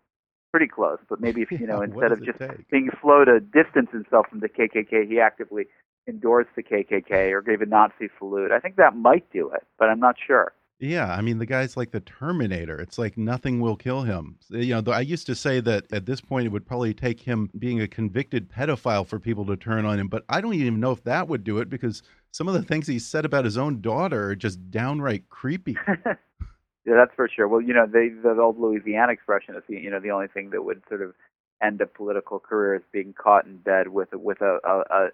pretty 0.52 0.68
close, 0.68 1.00
but 1.10 1.22
maybe 1.22 1.42
if 1.42 1.52
you 1.60 1.66
know 1.68 1.80
Yeah, 1.80 1.86
instead 1.86 2.12
of 2.12 2.24
just 2.24 2.40
take? 2.40 2.70
being 2.70 2.90
slow 3.02 3.24
to 3.26 3.40
distance 3.40 3.90
himself 3.92 4.28
from 4.30 4.40
the 4.42 4.50
KKK, 4.50 5.08
he 5.08 5.20
actively 5.20 5.66
endorsed 6.08 6.50
the 6.56 6.64
KKK 6.64 7.32
or 7.32 7.42
gave 7.42 7.62
a 7.62 7.66
Nazi 7.66 8.10
salute. 8.18 8.52
I 8.52 8.60
think 8.60 8.76
that 8.78 8.96
might 8.96 9.32
do 9.32 9.50
it, 9.52 9.64
but 9.80 9.88
I'm 9.90 10.00
not 10.00 10.16
sure. 10.26 10.54
Yeah, 10.80 11.14
I 11.14 11.22
mean 11.22 11.38
the 11.38 11.46
guy's 11.46 11.78
like 11.78 11.92
the 11.92 12.00
Terminator. 12.00 12.82
It's 12.82 12.98
like 12.98 13.16
nothing 13.16 13.60
will 13.60 13.76
kill 13.76 14.02
him. 14.02 14.38
You 14.50 14.74
know, 14.76 14.82
though 14.82 14.94
I 14.94 15.02
used 15.02 15.28
to 15.28 15.36
say 15.36 15.60
that 15.60 15.86
at 15.94 16.08
this 16.08 16.22
point 16.22 16.48
it 16.48 16.50
would 16.50 16.66
probably 16.66 16.94
take 16.96 17.20
him 17.20 17.52
being 17.60 17.80
a 17.82 17.88
convicted 17.88 18.50
pedophile 18.50 19.06
for 19.06 19.20
people 19.20 19.46
to 19.46 19.56
turn 19.56 19.86
on 19.86 20.00
him, 20.00 20.08
but 20.08 20.26
I 20.28 20.42
don't 20.42 20.56
even 20.56 20.80
know 20.80 20.92
if 20.92 21.04
that 21.04 21.28
would 21.28 21.44
do 21.44 21.60
it 21.60 21.70
because 21.70 22.02
some 22.32 22.48
of 22.48 22.54
the 22.54 22.64
things 22.64 22.88
he 22.88 23.00
said 23.00 23.26
about 23.26 23.46
his 23.46 23.58
own 23.58 23.82
daughter 23.82 24.30
are 24.30 24.36
just 24.36 24.72
downright 24.72 25.30
creepy. 25.30 25.78
Yeah, 26.84 26.96
that's 26.96 27.14
for 27.16 27.30
sure. 27.30 27.48
Well, 27.48 27.62
you 27.62 27.74
know, 27.76 27.86
the 27.86 28.10
the 28.24 28.42
old 28.42 28.60
Louisiana 28.60 29.12
expression 29.12 29.56
is, 29.56 29.62
you 29.68 29.92
know, 29.92 30.00
the 30.00 30.10
only 30.10 30.28
thing 30.28 30.50
that 30.50 30.64
would 30.64 30.82
sort 30.90 31.04
of 31.04 31.14
end 31.62 31.80
a 31.80 31.86
political 31.86 32.40
career 32.40 32.74
is 32.74 32.82
being 32.92 33.14
caught 33.14 33.46
in 33.46 33.58
bed 33.58 33.90
with 33.90 34.12
a, 34.14 34.18
with 34.18 34.42
a, 34.42 34.58
a, 34.64 34.80
a 34.90 35.10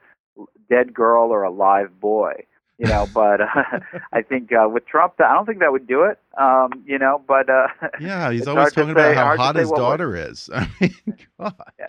dead 0.70 0.94
girl 0.94 1.30
or 1.30 1.44
a 1.44 1.52
live 1.52 2.00
boy. 2.00 2.46
You 2.78 2.88
know, 2.88 3.06
but 3.14 3.42
uh, 3.42 3.48
I 4.14 4.22
think 4.22 4.52
uh, 4.54 4.70
with 4.70 4.86
Trump, 4.88 5.16
I 5.20 5.34
don't 5.34 5.46
think 5.46 5.60
that 5.60 5.74
would 5.74 5.88
do 5.88 6.04
it. 6.04 6.20
Um, 6.40 6.86
you 6.86 6.98
know, 7.00 7.22
but 7.28 7.50
uh, 7.50 7.68
Yeah, 8.00 8.32
he's 8.32 8.48
always 8.48 8.72
talking 8.72 8.96
say- 8.96 9.12
about 9.12 9.16
how 9.16 9.36
hot 9.36 9.56
his 9.58 9.70
daughter 9.70 10.16
is. 10.16 10.50
I 10.54 10.70
mean, 10.80 10.96
God. 11.38 11.54
Yeah. 11.78 11.88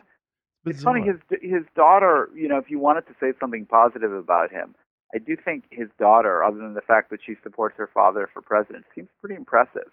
It's 0.67 0.83
funny 0.83 1.03
his 1.03 1.17
his 1.41 1.63
daughter. 1.77 2.31
You 2.35 2.49
know, 2.49 2.59
if 2.59 2.69
you 2.69 2.81
wanted 2.81 3.07
to 3.07 3.15
say 3.21 3.33
something 3.39 3.65
positive 3.65 4.13
about 4.13 4.51
him, 4.51 4.75
I 5.15 5.19
do 5.19 5.37
think 5.37 5.65
his 5.71 5.89
daughter, 5.99 6.45
other 6.45 6.59
than 6.59 6.75
the 6.75 6.81
fact 6.83 7.11
that 7.11 7.21
she 7.25 7.35
supports 7.43 7.77
her 7.79 7.89
father 7.93 8.29
for 8.33 8.43
president, 8.43 8.85
seems 8.95 9.09
pretty 9.21 9.37
impressive. 9.37 9.91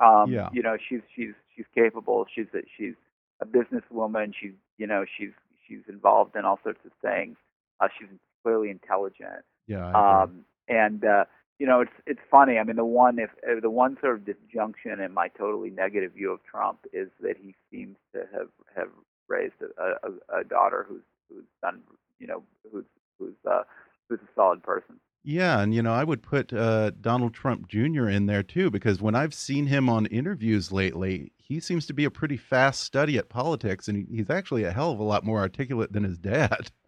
Um, 0.00 0.30
Yeah. 0.30 0.48
You 0.52 0.62
know, 0.62 0.76
she's 0.88 1.00
she's 1.14 1.34
she's 1.54 1.66
capable. 1.74 2.26
She's 2.32 2.46
a, 2.54 2.60
she's 2.76 2.94
a 3.40 3.46
businesswoman. 3.46 4.32
She's 4.38 4.52
you 4.78 4.86
know 4.86 5.04
she's 5.16 5.32
she's 5.66 5.82
involved 5.88 6.36
in 6.36 6.44
all 6.44 6.58
sorts 6.62 6.80
of 6.84 6.92
things. 7.02 7.36
Uh, 7.80 7.88
she's 7.98 8.08
clearly 8.42 8.70
intelligent. 8.70 9.44
Yeah. 9.66 9.90
Um, 9.92 10.44
and 10.68 11.04
uh, 11.04 11.24
you 11.58 11.66
know, 11.66 11.80
it's 11.80 11.92
it's 12.06 12.20
funny. 12.30 12.58
I 12.58 12.64
mean, 12.64 12.76
the 12.76 12.84
one 12.84 13.18
if 13.18 13.30
the 13.62 13.70
one 13.70 13.96
sort 14.00 14.16
of 14.16 14.24
disjunction 14.24 15.00
in 15.00 15.12
my 15.12 15.28
totally 15.28 15.70
negative 15.70 16.12
view 16.12 16.32
of 16.32 16.40
Trump 16.44 16.80
is 16.92 17.08
that 17.20 17.36
he 17.40 17.54
seems 17.70 17.96
to 18.12 18.20
have 18.32 18.48
have 18.76 18.88
raised 19.28 19.54
a, 19.78 19.82
a, 19.82 20.40
a 20.40 20.44
daughter 20.44 20.84
who's 20.88 21.02
who's 21.28 21.44
done 21.62 21.80
you 22.18 22.26
know 22.26 22.42
who's 22.72 22.84
who's 23.18 23.34
uh, 23.50 23.62
who's 24.08 24.20
a 24.20 24.34
solid 24.34 24.62
person. 24.62 25.00
Yeah, 25.26 25.60
and 25.60 25.74
you 25.74 25.82
know, 25.82 25.94
I 25.94 26.04
would 26.04 26.22
put 26.22 26.52
uh, 26.52 26.90
Donald 27.00 27.32
Trump 27.32 27.66
Jr. 27.68 28.08
in 28.08 28.26
there 28.26 28.42
too 28.42 28.70
because 28.70 29.00
when 29.00 29.14
I've 29.14 29.32
seen 29.32 29.66
him 29.66 29.88
on 29.88 30.04
interviews 30.06 30.70
lately, 30.70 31.32
he 31.38 31.60
seems 31.60 31.86
to 31.86 31.94
be 31.94 32.04
a 32.04 32.10
pretty 32.10 32.36
fast 32.36 32.82
study 32.82 33.16
at 33.16 33.30
politics, 33.30 33.88
and 33.88 34.06
he's 34.10 34.28
actually 34.28 34.64
a 34.64 34.72
hell 34.72 34.92
of 34.92 34.98
a 34.98 35.04
lot 35.04 35.24
more 35.24 35.38
articulate 35.38 35.92
than 35.92 36.04
his 36.04 36.18
dad. 36.18 36.70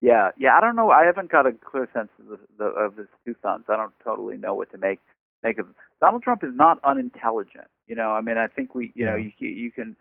Yeah, 0.00 0.32
yeah. 0.36 0.54
I 0.54 0.60
don't 0.60 0.76
know. 0.76 0.90
I 0.90 1.06
haven't 1.06 1.30
got 1.30 1.46
a 1.46 1.52
clear 1.52 1.88
sense 1.94 2.10
of 2.20 2.26
the, 2.28 2.38
the, 2.58 2.64
of 2.66 2.94
his 2.98 3.06
two 3.24 3.34
sons. 3.40 3.64
I 3.70 3.76
don't 3.76 3.94
totally 4.04 4.36
know 4.36 4.54
what 4.54 4.70
to 4.72 4.76
make 4.76 5.00
make 5.42 5.58
of. 5.58 5.66
Donald 5.98 6.22
Trump 6.22 6.44
is 6.44 6.50
not 6.54 6.78
unintelligent. 6.84 7.68
You 7.86 7.94
know, 7.94 8.10
I 8.10 8.20
mean, 8.20 8.36
I 8.36 8.48
think 8.48 8.74
we, 8.74 8.92
you 8.94 9.06
know, 9.06 9.16
you 9.16 9.32
you 9.38 9.72
can. 9.72 9.96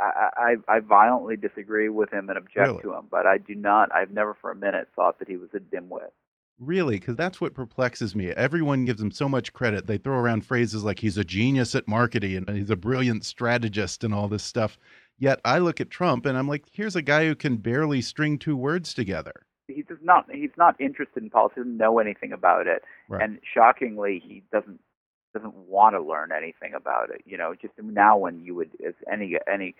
I, 0.00 0.56
I 0.68 0.76
I 0.76 0.80
violently 0.80 1.36
disagree 1.36 1.88
with 1.88 2.10
him 2.12 2.28
and 2.28 2.38
object 2.38 2.66
Really? 2.68 2.82
to 2.82 2.94
him, 2.94 3.06
but 3.10 3.26
I 3.26 3.38
do 3.38 3.54
not. 3.54 3.94
I've 3.94 4.10
never 4.10 4.34
for 4.40 4.50
a 4.50 4.56
minute 4.56 4.88
thought 4.96 5.18
that 5.18 5.28
he 5.28 5.36
was 5.36 5.50
a 5.54 5.58
dimwit. 5.60 6.10
Really, 6.58 6.98
because 6.98 7.16
that's 7.16 7.40
what 7.40 7.54
perplexes 7.54 8.14
me. 8.14 8.30
Everyone 8.30 8.84
gives 8.84 9.02
him 9.02 9.10
so 9.10 9.28
much 9.28 9.52
credit. 9.52 9.86
They 9.86 9.98
throw 9.98 10.16
around 10.18 10.46
phrases 10.46 10.84
like 10.84 11.00
he's 11.00 11.18
a 11.18 11.24
genius 11.24 11.74
at 11.74 11.88
marketing 11.88 12.44
and 12.46 12.56
he's 12.56 12.70
a 12.70 12.76
brilliant 12.76 13.24
strategist 13.24 14.04
and 14.04 14.14
all 14.14 14.28
this 14.28 14.44
stuff. 14.44 14.78
Yet 15.18 15.40
I 15.44 15.58
look 15.58 15.80
at 15.80 15.90
Trump 15.90 16.24
and 16.26 16.38
I'm 16.38 16.46
like, 16.48 16.64
here's 16.70 16.94
a 16.94 17.02
guy 17.02 17.26
who 17.26 17.34
can 17.34 17.56
barely 17.56 18.00
string 18.00 18.38
two 18.38 18.56
words 18.56 18.94
together. 18.94 19.32
He's 19.66 19.86
just 19.88 20.02
not. 20.02 20.26
He's 20.30 20.50
not 20.56 20.80
interested 20.80 21.22
in 21.22 21.30
politics. 21.30 21.58
Doesn't 21.58 21.76
know 21.76 21.98
anything 21.98 22.32
about 22.32 22.66
it, 22.66 22.82
Right. 23.08 23.22
and 23.22 23.38
shockingly, 23.54 24.22
he 24.24 24.42
doesn't 24.52 24.80
doesn't 25.32 25.54
want 25.54 25.94
to 25.94 26.02
learn 26.02 26.30
anything 26.32 26.74
about 26.74 27.10
it. 27.10 27.22
You 27.24 27.36
know, 27.36 27.54
just 27.60 27.74
now 27.82 28.16
when 28.16 28.44
you 28.44 28.54
would, 28.54 28.70
as 28.86 28.94
any 29.10 29.36
any 29.52 29.74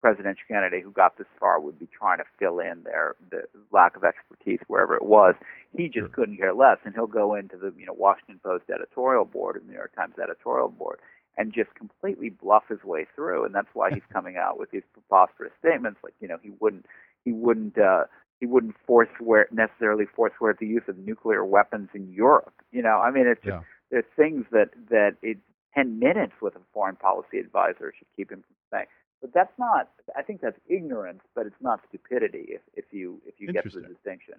presidential 0.00 0.44
candidate 0.46 0.84
who 0.84 0.92
got 0.92 1.18
this 1.18 1.26
far 1.40 1.60
would 1.60 1.78
be 1.78 1.86
trying 1.86 2.18
to 2.18 2.24
fill 2.38 2.60
in 2.60 2.82
their 2.84 3.16
the 3.30 3.42
lack 3.72 3.96
of 3.96 4.04
expertise 4.04 4.60
wherever 4.68 4.94
it 4.94 5.04
was. 5.04 5.34
He 5.76 5.88
just 5.88 6.12
couldn't 6.12 6.36
care 6.36 6.54
less, 6.54 6.78
and 6.84 6.94
he'll 6.94 7.06
go 7.06 7.34
into 7.34 7.56
the 7.56 7.72
you 7.76 7.86
know 7.86 7.94
Washington 7.94 8.40
Post 8.44 8.64
editorial 8.72 9.24
board 9.24 9.56
and 9.56 9.64
the 9.66 9.72
New 9.72 9.76
York 9.78 9.94
Times 9.94 10.14
editorial 10.22 10.68
board 10.68 10.98
and 11.36 11.52
just 11.54 11.72
completely 11.74 12.30
bluff 12.30 12.64
his 12.68 12.82
way 12.82 13.06
through, 13.14 13.44
and 13.44 13.54
that's 13.54 13.68
why 13.72 13.90
he's 13.90 14.02
coming 14.12 14.36
out 14.36 14.58
with 14.58 14.70
these 14.70 14.82
preposterous 14.92 15.52
statements 15.58 15.98
like 16.02 16.14
you 16.20 16.28
know 16.28 16.38
he 16.42 16.50
wouldn't 16.60 16.86
he 17.24 17.32
wouldn't 17.32 17.78
uh, 17.78 18.04
he 18.40 18.46
wouldn't 18.46 18.76
forswear 18.86 19.48
necessarily 19.50 20.04
forswear 20.16 20.56
the 20.58 20.66
use 20.66 20.82
of 20.88 20.96
nuclear 20.98 21.44
weapons 21.44 21.88
in 21.94 22.12
Europe. 22.12 22.54
You 22.70 22.82
know, 22.82 23.00
I 23.02 23.10
mean 23.10 23.26
it's 23.26 23.42
just 23.42 23.56
Yeah. 23.56 23.62
There's 23.90 24.04
things 24.16 24.46
that 24.52 24.70
that 24.90 25.16
it 25.22 25.38
ten 25.74 25.98
minutes 25.98 26.34
with 26.40 26.56
a 26.56 26.60
foreign 26.72 26.96
policy 26.96 27.38
advisor 27.38 27.92
should 27.96 28.08
keep 28.16 28.30
him 28.30 28.42
from 28.46 28.56
saying. 28.72 28.86
But 29.20 29.34
that's 29.34 29.52
not. 29.58 29.90
I 30.16 30.22
think 30.22 30.40
that's 30.40 30.58
ignorance, 30.68 31.22
but 31.34 31.46
it's 31.46 31.60
not 31.60 31.80
stupidity. 31.88 32.46
If 32.48 32.62
if 32.74 32.84
you 32.92 33.20
if 33.26 33.34
you 33.38 33.52
get 33.52 33.64
the 33.64 33.80
distinction. 33.80 34.34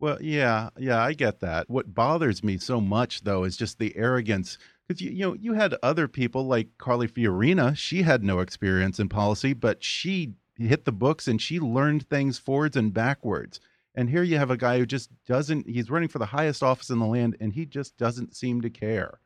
Well, 0.00 0.20
yeah, 0.20 0.70
yeah, 0.76 1.00
I 1.00 1.12
get 1.12 1.40
that. 1.40 1.70
What 1.70 1.94
bothers 1.94 2.42
me 2.42 2.58
so 2.58 2.80
much, 2.80 3.22
though, 3.22 3.44
is 3.44 3.56
just 3.56 3.78
the 3.78 3.96
arrogance. 3.96 4.58
Because 4.86 5.00
you, 5.00 5.10
you 5.10 5.24
know, 5.24 5.34
you 5.34 5.54
had 5.54 5.76
other 5.82 6.08
people 6.08 6.46
like 6.46 6.76
Carly 6.78 7.08
Fiorina. 7.08 7.76
She 7.76 8.02
had 8.02 8.24
no 8.24 8.40
experience 8.40 8.98
in 8.98 9.08
policy, 9.08 9.52
but 9.52 9.84
she 9.84 10.34
hit 10.56 10.84
the 10.84 10.92
books 10.92 11.28
and 11.28 11.40
she 11.40 11.60
learned 11.60 12.08
things 12.08 12.38
forwards 12.38 12.76
and 12.76 12.92
backwards. 12.92 13.60
And 13.94 14.10
here 14.10 14.22
you 14.22 14.38
have 14.38 14.50
a 14.50 14.56
guy 14.56 14.78
who 14.78 14.86
just 14.86 15.10
doesn't. 15.26 15.68
He's 15.68 15.90
running 15.90 16.08
for 16.08 16.18
the 16.18 16.26
highest 16.26 16.62
office 16.62 16.90
in 16.90 16.98
the 16.98 17.06
land, 17.06 17.36
and 17.40 17.52
he 17.52 17.64
just 17.64 17.96
doesn't 17.96 18.34
seem 18.34 18.60
to 18.62 18.70
care. 18.70 19.20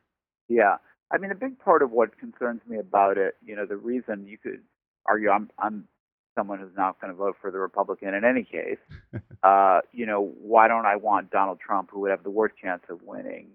Yeah, 0.47 0.77
I 1.11 1.17
mean, 1.17 1.31
a 1.31 1.35
big 1.35 1.57
part 1.59 1.81
of 1.81 1.91
what 1.91 2.17
concerns 2.19 2.61
me 2.67 2.77
about 2.77 3.17
it, 3.17 3.35
you 3.43 3.55
know, 3.55 3.65
the 3.65 3.77
reason 3.77 4.27
you 4.27 4.37
could 4.37 4.61
argue 5.05 5.29
I'm 5.29 5.49
I'm 5.57 5.87
someone 6.35 6.59
who's 6.59 6.75
not 6.77 7.01
going 7.01 7.11
to 7.11 7.17
vote 7.17 7.35
for 7.41 7.51
the 7.51 7.57
Republican 7.57 8.13
in 8.13 8.23
any 8.23 8.43
case. 8.43 8.77
uh, 9.43 9.79
you 9.91 10.05
know, 10.05 10.31
why 10.39 10.67
don't 10.67 10.85
I 10.85 10.95
want 10.95 11.31
Donald 11.31 11.59
Trump, 11.59 11.89
who 11.91 12.01
would 12.01 12.11
have 12.11 12.23
the 12.23 12.29
worst 12.29 12.55
chance 12.61 12.83
of 12.89 13.01
winning, 13.03 13.47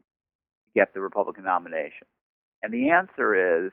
to 0.67 0.81
get 0.81 0.95
the 0.95 1.01
Republican 1.01 1.45
nomination? 1.45 2.07
And 2.63 2.75
the 2.75 2.91
answer 2.91 3.65
is 3.67 3.73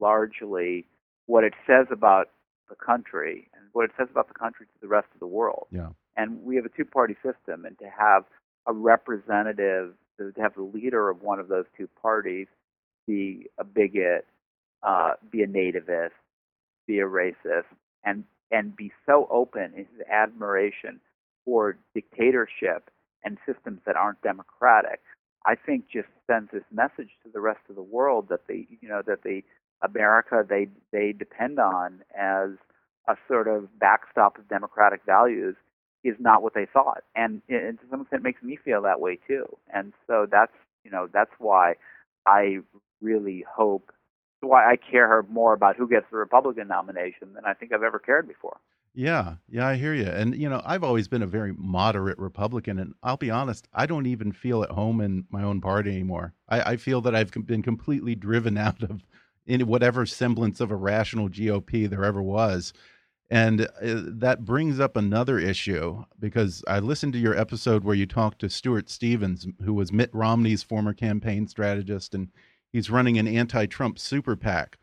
largely 0.00 0.86
what 1.26 1.44
it 1.44 1.54
says 1.66 1.86
about 1.92 2.30
the 2.68 2.74
country 2.74 3.48
and 3.54 3.64
what 3.72 3.84
it 3.84 3.92
says 3.96 4.08
about 4.10 4.28
the 4.28 4.34
country 4.34 4.66
to 4.66 4.72
the 4.80 4.88
rest 4.88 5.06
of 5.14 5.20
the 5.20 5.26
world. 5.26 5.66
Yeah. 5.70 5.90
And 6.16 6.42
we 6.42 6.56
have 6.56 6.64
a 6.64 6.70
two-party 6.70 7.14
system, 7.22 7.64
and 7.64 7.78
to 7.78 7.86
have 7.86 8.24
a 8.66 8.72
representative, 8.72 9.94
to 10.18 10.32
have 10.40 10.54
the 10.54 10.62
leader 10.62 11.08
of 11.08 11.22
one 11.22 11.38
of 11.38 11.48
those 11.48 11.64
two 11.76 11.88
parties 12.00 12.46
be 13.06 13.46
a 13.58 13.64
bigot, 13.64 14.26
uh, 14.82 15.12
be 15.30 15.42
a 15.42 15.46
nativist, 15.46 16.10
be 16.86 16.98
a 17.00 17.06
racist, 17.06 17.64
and 18.04 18.24
and 18.50 18.76
be 18.76 18.92
so 19.06 19.28
open 19.30 19.72
in 19.76 19.86
his 19.86 20.06
admiration 20.10 21.00
for 21.44 21.76
dictatorship 21.94 22.90
and 23.24 23.38
systems 23.46 23.80
that 23.86 23.96
aren't 23.96 24.20
democratic, 24.22 25.00
I 25.46 25.54
think 25.54 25.86
just 25.92 26.08
sends 26.26 26.50
this 26.52 26.64
message 26.72 27.10
to 27.24 27.30
the 27.32 27.40
rest 27.40 27.60
of 27.68 27.76
the 27.76 27.82
world 27.82 28.28
that 28.28 28.46
the 28.46 28.66
you 28.80 28.88
know 28.88 29.02
that 29.06 29.22
the 29.22 29.42
America 29.82 30.44
they 30.46 30.68
they 30.92 31.12
depend 31.12 31.58
on 31.58 32.02
as 32.18 32.50
a 33.08 33.16
sort 33.26 33.48
of 33.48 33.78
backstop 33.78 34.38
of 34.38 34.48
democratic 34.48 35.00
values 35.06 35.56
is 36.02 36.16
not 36.18 36.42
what 36.42 36.54
they 36.54 36.66
thought, 36.66 37.02
and, 37.14 37.42
and 37.48 37.78
to 37.78 37.84
some 37.90 38.02
extent 38.02 38.20
it 38.20 38.24
makes 38.24 38.42
me 38.42 38.58
feel 38.62 38.82
that 38.82 39.00
way 39.00 39.18
too. 39.26 39.44
And 39.72 39.92
so 40.06 40.26
that's 40.30 40.52
you 40.84 40.90
know 40.90 41.08
that's 41.12 41.32
why 41.38 41.74
I 42.26 42.58
really 43.00 43.44
hope 43.48 43.92
why 44.40 44.70
I 44.70 44.76
care 44.76 45.22
more 45.28 45.52
about 45.52 45.76
who 45.76 45.88
gets 45.88 46.06
the 46.10 46.16
Republican 46.16 46.68
nomination 46.68 47.34
than 47.34 47.44
I 47.44 47.54
think 47.54 47.72
I've 47.72 47.82
ever 47.82 47.98
cared 47.98 48.26
before. 48.26 48.56
Yeah, 48.94 49.34
yeah, 49.48 49.66
I 49.66 49.76
hear 49.76 49.94
you. 49.94 50.06
And 50.06 50.34
you 50.34 50.48
know, 50.48 50.60
I've 50.64 50.82
always 50.82 51.06
been 51.06 51.22
a 51.22 51.26
very 51.26 51.52
moderate 51.52 52.18
Republican, 52.18 52.78
and 52.78 52.94
I'll 53.02 53.16
be 53.16 53.30
honest, 53.30 53.68
I 53.72 53.86
don't 53.86 54.06
even 54.06 54.32
feel 54.32 54.62
at 54.62 54.70
home 54.70 55.00
in 55.00 55.26
my 55.30 55.42
own 55.42 55.60
party 55.60 55.90
anymore. 55.90 56.34
I, 56.48 56.72
I 56.72 56.76
feel 56.76 57.00
that 57.02 57.14
I've 57.14 57.30
been 57.46 57.62
completely 57.62 58.14
driven 58.14 58.58
out 58.58 58.82
of 58.82 59.04
in 59.46 59.66
whatever 59.66 60.06
semblance 60.06 60.60
of 60.60 60.70
a 60.70 60.76
rational 60.76 61.28
GOP 61.28 61.88
there 61.88 62.04
ever 62.04 62.22
was. 62.22 62.72
And 63.30 63.62
uh, 63.62 63.66
that 63.80 64.44
brings 64.44 64.80
up 64.80 64.96
another 64.96 65.38
issue 65.38 66.04
because 66.18 66.64
I 66.66 66.80
listened 66.80 67.12
to 67.12 67.18
your 67.18 67.38
episode 67.38 67.84
where 67.84 67.94
you 67.94 68.06
talked 68.06 68.40
to 68.40 68.50
Stuart 68.50 68.90
Stevens, 68.90 69.46
who 69.64 69.72
was 69.72 69.92
Mitt 69.92 70.10
Romney's 70.12 70.64
former 70.64 70.92
campaign 70.92 71.46
strategist, 71.46 72.14
and 72.14 72.28
he's 72.72 72.90
running 72.90 73.18
an 73.18 73.28
anti-Trump 73.28 73.98
super 73.98 74.34
PAC 74.34 74.78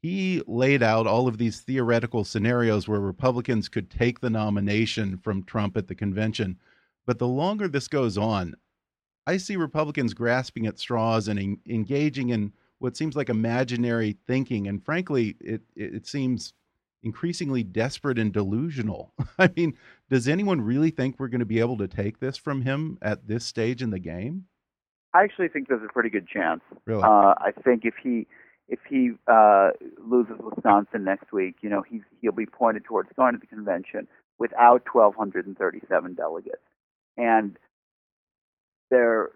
he 0.00 0.42
laid 0.46 0.82
out 0.82 1.06
all 1.06 1.26
of 1.26 1.38
these 1.38 1.60
theoretical 1.60 2.24
scenarios 2.24 2.86
where 2.86 3.00
Republicans 3.00 3.68
could 3.68 3.90
take 3.90 4.20
the 4.20 4.30
nomination 4.30 5.18
from 5.18 5.42
Trump 5.42 5.76
at 5.76 5.88
the 5.88 5.94
convention. 5.94 6.58
But 7.04 7.18
the 7.18 7.26
longer 7.26 7.66
this 7.66 7.88
goes 7.88 8.16
on, 8.16 8.54
I 9.26 9.38
see 9.38 9.56
Republicans 9.56 10.14
grasping 10.14 10.66
at 10.66 10.78
straws 10.78 11.26
and 11.28 11.38
en 11.38 11.58
engaging 11.68 12.28
in 12.30 12.52
what 12.78 12.96
seems 12.96 13.16
like 13.16 13.28
imaginary 13.28 14.16
thinking. 14.26 14.68
And 14.68 14.84
frankly, 14.84 15.36
it, 15.40 15.62
it 15.74 16.06
seems 16.06 16.54
increasingly 17.02 17.62
desperate 17.62 18.18
and 18.18 18.32
delusional. 18.32 19.12
I 19.38 19.50
mean, 19.56 19.76
does 20.10 20.28
anyone 20.28 20.60
really 20.60 20.90
think 20.90 21.16
we're 21.18 21.28
going 21.28 21.40
to 21.40 21.46
be 21.46 21.60
able 21.60 21.78
to 21.78 21.88
take 21.88 22.20
this 22.20 22.36
from 22.36 22.62
him 22.62 22.98
at 23.02 23.28
this 23.28 23.44
stage 23.44 23.82
in 23.82 23.90
the 23.90 23.98
game? 23.98 24.46
I 25.14 25.22
actually 25.22 25.48
think 25.48 25.68
there's 25.68 25.82
a 25.82 25.92
pretty 25.92 26.10
good 26.10 26.28
chance. 26.28 26.60
Really? 26.86 27.02
Uh, 27.02 27.34
I 27.38 27.52
think 27.64 27.84
if 27.84 27.94
he 28.02 28.26
if 28.68 28.80
he 28.88 29.12
uh, 29.26 29.70
loses 29.98 30.36
Wisconsin 30.38 31.04
next 31.04 31.32
week, 31.32 31.56
you 31.62 31.70
know 31.70 31.82
he's 31.88 32.02
he'll 32.20 32.32
be 32.32 32.46
pointed 32.46 32.84
towards 32.84 33.08
going 33.16 33.32
to 33.32 33.38
the 33.38 33.46
convention 33.46 34.06
without 34.38 34.82
1,237 34.92 36.14
delegates, 36.14 36.56
and 37.16 37.56
there 38.90 39.30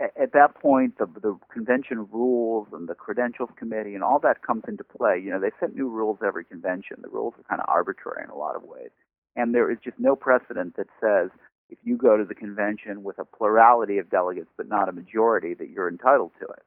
at 0.00 0.10
at 0.20 0.32
that 0.32 0.54
point 0.60 0.98
the 0.98 1.06
the 1.20 1.38
convention 1.52 2.06
rules 2.12 2.68
and 2.72 2.88
the 2.88 2.94
credentials 2.94 3.50
committee 3.56 3.94
and 3.94 4.02
all 4.02 4.18
that 4.20 4.42
comes 4.42 4.62
into 4.68 4.84
play. 4.84 5.20
You 5.22 5.30
know 5.30 5.40
they 5.40 5.52
set 5.60 5.74
new 5.74 5.88
rules 5.88 6.18
every 6.24 6.44
convention. 6.44 6.96
The 7.02 7.08
rules 7.08 7.34
are 7.38 7.44
kind 7.48 7.60
of 7.60 7.68
arbitrary 7.68 8.24
in 8.24 8.30
a 8.30 8.36
lot 8.36 8.56
of 8.56 8.62
ways, 8.62 8.90
and 9.36 9.54
there 9.54 9.70
is 9.70 9.78
just 9.82 9.98
no 9.98 10.16
precedent 10.16 10.76
that 10.76 10.88
says 11.00 11.30
if 11.70 11.78
you 11.82 11.96
go 11.96 12.16
to 12.16 12.24
the 12.24 12.34
convention 12.34 13.02
with 13.02 13.18
a 13.18 13.24
plurality 13.24 13.98
of 13.98 14.10
delegates 14.10 14.50
but 14.56 14.68
not 14.68 14.88
a 14.88 14.92
majority 14.92 15.54
that 15.54 15.70
you're 15.70 15.88
entitled 15.88 16.32
to 16.40 16.46
it. 16.46 16.62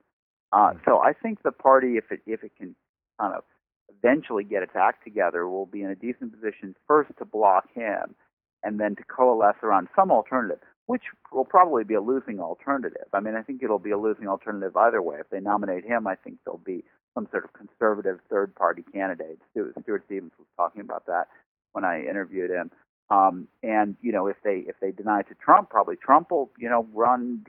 Uh, 0.53 0.71
so 0.85 0.99
I 0.99 1.13
think 1.13 1.43
the 1.43 1.51
party, 1.51 1.97
if 1.97 2.05
it 2.11 2.21
if 2.25 2.43
it 2.43 2.51
can 2.57 2.75
kind 3.19 3.35
of 3.35 3.43
eventually 3.89 4.43
get 4.43 4.63
its 4.63 4.75
act 4.75 5.03
together, 5.03 5.47
will 5.47 5.65
be 5.65 5.81
in 5.81 5.89
a 5.89 5.95
decent 5.95 6.33
position 6.33 6.75
first 6.87 7.11
to 7.19 7.25
block 7.25 7.65
him, 7.73 8.15
and 8.63 8.79
then 8.79 8.95
to 8.95 9.03
coalesce 9.03 9.57
around 9.63 9.87
some 9.95 10.11
alternative, 10.11 10.59
which 10.87 11.03
will 11.31 11.45
probably 11.45 11.83
be 11.83 11.93
a 11.93 12.01
losing 12.01 12.39
alternative. 12.39 13.07
I 13.13 13.19
mean, 13.19 13.35
I 13.35 13.43
think 13.43 13.61
it'll 13.61 13.77
be 13.77 13.91
a 13.91 13.97
losing 13.97 14.27
alternative 14.27 14.75
either 14.75 15.01
way. 15.01 15.17
If 15.19 15.29
they 15.29 15.39
nominate 15.39 15.85
him, 15.85 16.07
I 16.07 16.15
think 16.15 16.37
there'll 16.43 16.59
be 16.59 16.83
some 17.13 17.27
sort 17.29 17.43
of 17.43 17.53
conservative 17.53 18.19
third-party 18.29 18.85
candidate. 18.93 19.39
Stuart, 19.51 19.75
Stuart 19.83 20.03
Stevens 20.05 20.31
was 20.39 20.47
talking 20.55 20.81
about 20.81 21.05
that 21.07 21.27
when 21.73 21.83
I 21.83 22.01
interviewed 22.01 22.49
him. 22.49 22.71
Um, 23.09 23.47
and 23.63 23.95
you 24.01 24.11
know, 24.11 24.27
if 24.27 24.37
they 24.43 24.65
if 24.67 24.75
they 24.81 24.91
deny 24.91 25.21
it 25.21 25.27
to 25.29 25.35
Trump, 25.35 25.69
probably 25.69 25.95
Trump 25.95 26.31
will 26.31 26.51
you 26.57 26.69
know 26.69 26.87
run 26.93 27.45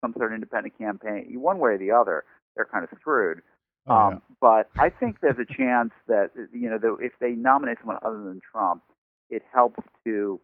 some 0.00 0.14
sort 0.16 0.32
of 0.32 0.34
independent 0.34 0.76
campaign. 0.78 1.26
One 1.40 1.58
way 1.58 1.72
or 1.72 1.78
the 1.78 1.90
other, 1.90 2.24
they're 2.56 2.64
kind 2.64 2.84
of 2.84 2.90
screwed. 2.98 3.42
Oh, 3.86 3.94
um. 3.94 4.22
But 4.40 4.70
I 4.78 4.88
think 4.88 5.20
there's 5.20 5.38
a 5.38 5.50
chance 5.50 5.90
that 6.08 6.30
you 6.52 6.70
know 6.70 6.78
that 6.78 6.96
if 7.00 7.12
they 7.20 7.32
nominate 7.32 7.78
someone 7.80 7.98
other 8.02 8.22
than 8.22 8.40
Trump, 8.52 8.82
it 9.28 9.42
helps 9.52 9.82
to 10.04 10.40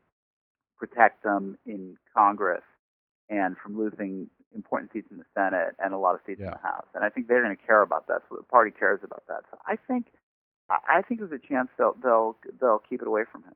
protect 0.78 1.22
them 1.22 1.58
in 1.66 1.96
Congress 2.16 2.62
and 3.28 3.56
from 3.62 3.78
losing 3.78 4.28
important 4.54 4.90
seats 4.92 5.08
in 5.10 5.18
the 5.18 5.24
Senate 5.34 5.74
and 5.82 5.92
a 5.92 5.98
lot 5.98 6.14
of 6.14 6.20
seats 6.26 6.40
Yeah. 6.40 6.46
in 6.46 6.52
the 6.52 6.68
House. 6.68 6.86
And 6.94 7.04
I 7.04 7.10
think 7.10 7.28
they're 7.28 7.42
going 7.42 7.56
to 7.56 7.62
care 7.66 7.82
about 7.82 8.06
that. 8.08 8.22
So 8.28 8.36
the 8.36 8.42
party 8.44 8.70
cares 8.70 9.00
about 9.02 9.24
that. 9.28 9.42
So 9.50 9.58
I 9.66 9.76
think 9.76 10.06
I 10.70 11.00
think 11.02 11.20
there's 11.20 11.32
a 11.32 11.38
chance 11.46 11.68
they'll 11.78 11.96
they'll 12.02 12.36
they'll 12.60 12.82
keep 12.88 13.00
it 13.02 13.08
away 13.08 13.22
from 13.30 13.42
him. 13.44 13.54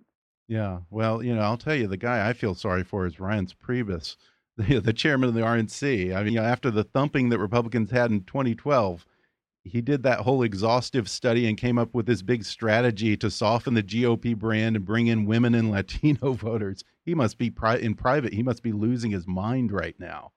Yeah. 0.48 0.80
Well, 0.90 1.22
you 1.22 1.35
know, 1.35 1.42
I'll 1.42 1.56
tell 1.58 1.74
you, 1.74 1.87
the 1.87 1.96
guy 1.96 2.28
I 2.28 2.32
feel 2.32 2.54
sorry 2.54 2.85
for 2.85 3.06
is 3.06 3.16
Reince 3.16 3.54
Priebus, 3.54 4.16
the, 4.56 4.80
the 4.80 4.92
chairman 4.92 5.28
of 5.28 5.35
the 5.35 5.40
RNC. 5.42 6.14
I 6.14 6.22
mean, 6.24 6.35
you 6.35 6.40
know, 6.40 6.46
after 6.46 6.70
the 6.70 6.85
thumping 6.85 7.28
that 7.30 7.38
Republicans 7.38 7.90
had 7.90 8.11
in 8.11 8.24
2012, 8.24 9.06
he 9.64 9.81
did 9.81 10.03
that 10.03 10.20
whole 10.20 10.42
exhaustive 10.42 11.09
study 11.09 11.46
and 11.46 11.57
came 11.57 11.79
up 11.79 11.94
with 11.94 12.07
this 12.07 12.22
big 12.22 12.44
strategy 12.44 13.16
to 13.16 13.31
soften 13.31 13.75
the 13.75 13.83
GOP 13.83 14.37
brand 14.37 14.77
and 14.77 14.85
bring 14.85 15.07
in 15.07 15.27
women 15.27 15.55
and 15.55 15.70
Latino 15.72 16.33
voters. 16.33 16.85
He 17.05 17.14
must 17.14 17.38
be 17.38 17.51
pri 17.51 17.77
in 17.77 17.94
private. 17.94 18.33
He 18.33 18.42
must 18.42 18.62
be 18.62 18.72
losing 18.72 19.11
his 19.11 19.27
mind 19.27 19.72
right 19.72 19.98
now. 19.98 20.33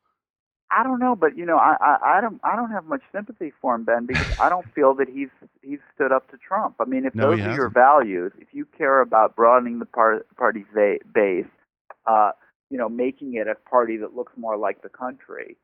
I 0.72 0.84
don't 0.84 1.00
know, 1.00 1.16
but 1.16 1.38
you 1.38 1.46
know, 1.46 1.58
I, 1.58 1.78
I 1.80 2.18
I 2.18 2.22
don't 2.22 2.40
I 2.44 2.56
don't 2.56 2.72
have 2.72 2.86
much 2.86 3.02
sympathy 3.12 3.54
for 3.62 3.76
him, 3.76 3.84
Ben, 3.86 4.06
because 4.06 4.28
I 4.40 4.50
don't 4.50 4.66
feel 4.74 4.94
that 4.96 5.08
he's 5.08 5.30
he's 5.62 5.80
stood 5.94 6.12
up 6.12 6.30
to 6.32 6.38
Trump. 6.38 6.76
I 6.80 6.86
mean, 6.86 7.06
if 7.06 7.14
No, 7.16 7.32
those 7.32 7.40
are 7.40 7.56
your 7.56 7.70
values, 7.70 8.34
if 8.40 8.48
you 8.52 8.66
care 8.78 9.02
about 9.02 9.36
broadening 9.36 9.80
the 9.80 9.86
par- 9.86 10.26
party's 10.36 10.66
base, 11.14 11.46
uh, 12.08 12.32
you 12.70 12.78
know, 12.78 12.90
making 12.90 13.36
it 13.36 13.48
a 13.48 13.56
party 13.70 13.98
that 13.98 14.16
looks 14.16 14.34
more 14.38 14.58
like 14.58 14.82
the 14.82 14.90
country, 14.90 15.56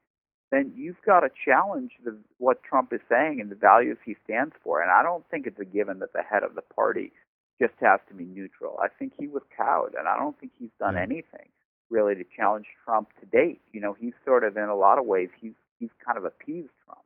then 0.51 0.73
you've 0.75 1.01
got 1.05 1.21
to 1.21 1.29
challenge 1.45 1.91
the, 2.03 2.17
what 2.37 2.61
Trump 2.63 2.91
is 2.93 2.99
saying 3.09 3.39
and 3.41 3.49
the 3.49 3.55
values 3.55 3.97
he 4.05 4.15
stands 4.23 4.53
for. 4.63 4.81
And 4.81 4.91
I 4.91 5.01
don't 5.01 5.23
think 5.31 5.47
it's 5.47 5.59
a 5.59 5.65
given 5.65 5.99
that 5.99 6.13
the 6.13 6.21
head 6.23 6.43
of 6.43 6.55
the 6.55 6.61
party 6.61 7.11
just 7.59 7.73
has 7.79 7.99
to 8.09 8.13
be 8.13 8.25
neutral. 8.25 8.77
I 8.83 8.87
think 8.87 9.13
he 9.17 9.27
was 9.27 9.43
cowed, 9.55 9.93
and 9.97 10.07
I 10.07 10.17
don't 10.17 10.37
think 10.39 10.51
he's 10.59 10.71
done 10.79 10.95
Yeah. 10.95 11.03
anything 11.03 11.49
really 11.89 12.15
to 12.15 12.23
challenge 12.35 12.65
Trump 12.85 13.09
to 13.19 13.25
date. 13.25 13.61
You 13.73 13.81
know, 13.81 13.93
he's 13.99 14.13
sort 14.25 14.43
of 14.43 14.57
in 14.57 14.63
a 14.69 14.75
lot 14.75 14.97
of 14.97 15.05
ways 15.05 15.29
he's 15.39 15.53
he's 15.79 15.89
kind 16.05 16.17
of 16.17 16.25
appeased 16.25 16.69
Trump. 16.85 17.01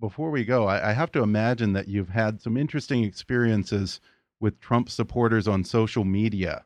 Before 0.00 0.30
we 0.30 0.44
go, 0.44 0.66
I, 0.66 0.90
I 0.90 0.92
have 0.92 1.12
to 1.12 1.22
imagine 1.22 1.72
that 1.74 1.88
you've 1.88 2.08
had 2.10 2.40
some 2.40 2.56
interesting 2.56 3.04
experiences 3.04 4.00
with 4.40 4.58
Trump 4.60 4.88
supporters 4.90 5.46
on 5.46 5.64
social 5.64 6.04
media. 6.04 6.64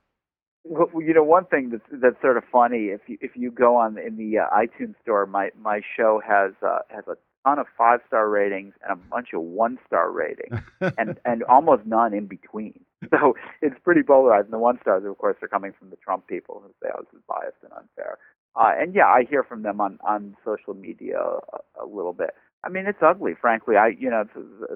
Well, 0.68 0.88
you 1.02 1.14
know, 1.14 1.22
one 1.22 1.44
thing 1.46 1.70
that's 1.70 2.02
that's 2.02 2.20
sort 2.20 2.36
of 2.36 2.44
funny 2.50 2.86
if 2.86 3.02
you 3.06 3.18
if 3.20 3.32
you 3.36 3.50
go 3.50 3.76
on 3.76 3.98
in 3.98 4.16
the 4.16 4.38
uh, 4.38 4.46
iTunes 4.50 4.94
store, 5.02 5.26
my 5.26 5.50
my 5.60 5.80
show 5.96 6.20
has 6.26 6.52
uh, 6.62 6.80
has 6.88 7.04
a 7.06 7.16
ton 7.46 7.58
of 7.60 7.66
five 7.78 8.00
star 8.06 8.28
ratings 8.28 8.74
and 8.82 8.92
a 8.92 8.96
bunch 9.08 9.28
of 9.32 9.42
one 9.42 9.78
star 9.86 10.10
ratings, 10.10 10.58
and 10.98 11.18
and 11.24 11.44
almost 11.44 11.86
none 11.86 12.14
in 12.14 12.26
between. 12.26 12.80
So 13.10 13.36
it's 13.62 13.76
pretty 13.84 14.02
polarized. 14.02 14.46
And 14.46 14.54
the 14.54 14.58
one 14.58 14.80
stars, 14.80 15.04
of 15.04 15.16
course, 15.18 15.36
are 15.42 15.48
coming 15.48 15.72
from 15.78 15.90
the 15.90 15.96
Trump 15.96 16.26
people 16.26 16.62
who 16.64 16.72
say, 16.82 16.90
"Oh, 16.92 17.02
this 17.02 17.18
is 17.20 17.24
biased 17.28 17.62
and 17.62 17.72
unfair." 17.72 18.18
Uh, 18.56 18.72
and 18.76 18.94
yeah, 18.94 19.06
I 19.06 19.24
hear 19.28 19.44
from 19.44 19.62
them 19.62 19.80
on 19.80 19.98
on 20.02 20.34
social 20.44 20.74
media 20.74 21.20
a, 21.20 21.84
a 21.84 21.86
little 21.86 22.14
bit. 22.14 22.30
I 22.64 22.70
mean, 22.70 22.86
it's 22.86 23.02
ugly, 23.02 23.34
frankly. 23.38 23.76
I 23.76 23.88
you 23.88 24.10
know 24.10 24.24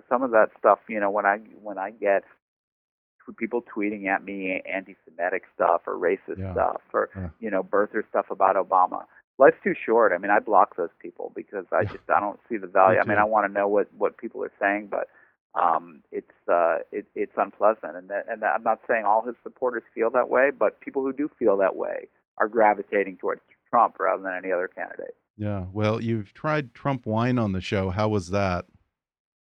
some 0.09 0.23
of 0.23 0.31
that 0.33 0.51
stuff. 0.59 0.79
You 0.89 1.01
know, 1.01 1.11
when 1.11 1.27
I 1.27 1.39
when 1.61 1.79
I 1.79 1.91
get 1.91 2.23
people 3.39 3.63
tweeting 3.75 4.07
at 4.07 4.25
me 4.25 4.61
anti-Semitic 4.71 5.45
stuff 5.55 5.83
or 5.87 5.95
racist 5.95 6.39
Yeah. 6.39 6.53
stuff 6.53 6.81
or 6.93 7.09
Yeah. 7.17 7.29
you 7.41 7.51
know 7.51 7.63
birther 7.63 8.03
stuff 8.09 8.31
about 8.31 8.57
Obama. 8.57 9.05
Life's 9.39 9.57
too 9.65 9.75
short. 9.87 10.13
I 10.13 10.19
mean, 10.19 10.31
I 10.31 10.39
block 10.39 10.77
those 10.77 10.91
people 11.01 11.33
because 11.35 11.65
I 11.73 11.85
just 11.85 12.09
I 12.15 12.21
don't 12.21 12.41
see 12.49 12.57
the 12.59 12.67
value. 12.67 12.99
I 13.01 13.07
mean. 13.07 13.19
I 13.19 13.25
want 13.25 13.47
to 13.47 13.53
know 13.53 13.69
what 13.69 13.89
what 13.97 14.19
people 14.19 14.43
are 14.45 14.53
saying, 14.61 14.89
but 14.91 15.09
um, 15.61 16.03
it's 16.13 16.31
uh, 16.49 16.79
it, 16.93 17.07
it's 17.15 17.33
unpleasant. 17.37 17.97
And 17.97 18.09
that, 18.11 18.27
and 18.29 18.43
that, 18.43 18.55
I'm 18.55 18.63
not 18.63 18.81
saying 18.89 19.05
all 19.05 19.23
his 19.25 19.35
supporters 19.43 19.83
feel 19.95 20.11
that 20.11 20.29
way, 20.29 20.51
but 20.51 20.81
people 20.81 21.03
who 21.03 21.13
do 21.13 21.31
feel 21.39 21.57
that 21.59 21.75
way 21.77 22.09
are 22.39 22.49
gravitating 22.49 23.17
towards 23.17 23.41
Trump 23.71 23.97
rather 23.99 24.23
than 24.23 24.35
any 24.35 24.53
other 24.53 24.69
candidate. 24.69 25.15
Yeah. 25.37 25.65
Well, 25.73 26.03
you've 26.03 26.33
tried 26.35 26.75
Trump 26.75 27.07
wine 27.07 27.39
on 27.39 27.53
the 27.53 27.61
show. 27.63 27.91
How 27.91 28.09
was 28.09 28.31
that? 28.31 28.67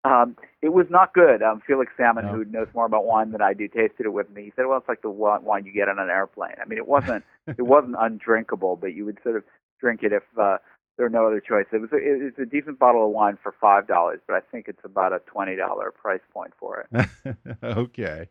Um, 0.06 0.36
it 0.62 0.70
was 0.70 0.86
not 0.90 1.12
good. 1.14 1.42
Um, 1.42 1.60
Felix 1.66 1.92
Salmon, 1.96 2.26
No. 2.26 2.32
who 2.32 2.44
knows 2.44 2.68
more 2.74 2.86
about 2.86 3.04
wine 3.04 3.32
than 3.32 3.42
I 3.42 3.52
do, 3.54 3.68
tasted 3.68 4.06
it 4.06 4.12
with 4.12 4.30
me. 4.30 4.44
He 4.44 4.52
said, 4.54 4.66
"Well, 4.66 4.78
it's 4.78 4.88
like 4.88 5.02
the 5.02 5.10
wine 5.10 5.64
you 5.64 5.72
get 5.72 5.88
on 5.88 5.98
an 5.98 6.08
airplane." 6.08 6.54
I 6.60 6.66
mean, 6.66 6.78
it 6.78 6.86
wasn't 6.88 7.24
it 7.46 7.62
wasn't 7.62 7.96
undrinkable, 7.98 8.76
but 8.76 8.94
you 8.94 9.04
would 9.04 9.18
sort 9.22 9.36
of 9.36 9.44
drink 9.80 10.02
it 10.02 10.12
if 10.12 10.22
uh, 10.38 10.58
there 10.96 11.06
were 11.06 11.10
no 11.10 11.26
other 11.26 11.40
choice. 11.40 11.66
It 11.72 11.80
was 11.80 11.90
a, 11.92 11.96
it 11.96 12.22
was 12.22 12.32
a 12.38 12.46
decent 12.46 12.78
bottle 12.78 13.04
of 13.06 13.12
wine 13.12 13.38
for 13.42 13.54
five 13.60 13.86
dollars, 13.86 14.20
but 14.26 14.34
I 14.34 14.40
think 14.40 14.68
it's 14.68 14.84
about 14.84 15.12
a 15.12 15.20
twenty 15.26 15.56
dollar 15.56 15.90
price 15.90 16.20
point 16.32 16.52
for 16.58 16.86
it. 16.92 17.08
okay. 17.62 18.28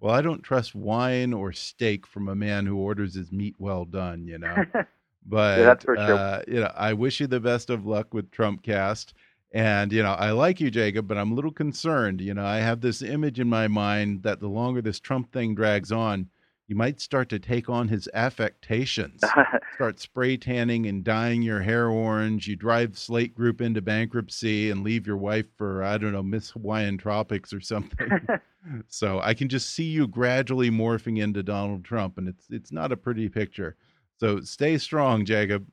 Well, 0.00 0.12
I 0.14 0.20
don't 0.20 0.42
trust 0.42 0.74
wine 0.74 1.32
or 1.32 1.52
steak 1.52 2.06
from 2.06 2.28
a 2.28 2.34
man 2.34 2.66
who 2.66 2.76
orders 2.76 3.14
his 3.14 3.32
meat 3.32 3.54
well 3.58 3.84
done, 3.84 4.26
you 4.26 4.38
know. 4.38 4.64
But 5.26 5.62
that's 5.62 5.84
for 5.84 5.96
sure. 5.96 6.02
uh, 6.04 6.42
you 6.46 6.60
know, 6.60 6.70
I 6.76 6.92
wish 6.92 7.18
you 7.18 7.26
the 7.26 7.40
best 7.40 7.70
of 7.70 7.86
luck 7.86 8.12
with 8.12 8.30
Trumpcast. 8.30 9.14
And 9.54 9.92
you 9.92 10.02
know, 10.02 10.14
I 10.14 10.32
like 10.32 10.60
you, 10.60 10.68
Jacob, 10.68 11.06
but 11.06 11.16
I'm 11.16 11.30
a 11.30 11.34
little 11.34 11.52
concerned. 11.52 12.20
You 12.20 12.34
know, 12.34 12.44
I 12.44 12.56
have 12.58 12.80
this 12.80 13.02
image 13.02 13.38
in 13.38 13.48
my 13.48 13.68
mind 13.68 14.24
that 14.24 14.40
the 14.40 14.48
longer 14.48 14.82
this 14.82 14.98
Trump 14.98 15.32
thing 15.32 15.54
drags 15.54 15.92
on, 15.92 16.28
you 16.66 16.74
might 16.74 17.00
start 17.00 17.28
to 17.28 17.38
take 17.38 17.70
on 17.70 17.86
his 17.86 18.08
affectations. 18.14 19.22
start 19.76 20.00
spray 20.00 20.36
tanning 20.36 20.86
and 20.86 21.04
dyeing 21.04 21.40
your 21.40 21.60
hair 21.60 21.88
orange. 21.88 22.48
You 22.48 22.56
drive 22.56 22.98
Slate 22.98 23.32
Group 23.32 23.60
into 23.60 23.80
bankruptcy 23.80 24.70
and 24.70 24.82
leave 24.82 25.06
your 25.06 25.18
wife 25.18 25.46
for 25.56 25.84
I 25.84 25.98
don't 25.98 26.12
know 26.12 26.22
Miss 26.22 26.50
Hawaiian 26.50 26.98
Tropics 26.98 27.52
or 27.52 27.60
something. 27.60 28.08
so 28.88 29.20
I 29.20 29.34
can 29.34 29.48
just 29.48 29.70
see 29.70 29.84
you 29.84 30.08
gradually 30.08 30.70
morphing 30.70 31.20
into 31.20 31.44
Donald 31.44 31.84
Trump, 31.84 32.18
and 32.18 32.26
it's 32.26 32.46
it's 32.50 32.72
not 32.72 32.90
a 32.90 32.96
pretty 32.96 33.28
picture. 33.28 33.76
So 34.18 34.40
stay 34.40 34.78
strong, 34.78 35.24
Jacob. 35.24 35.64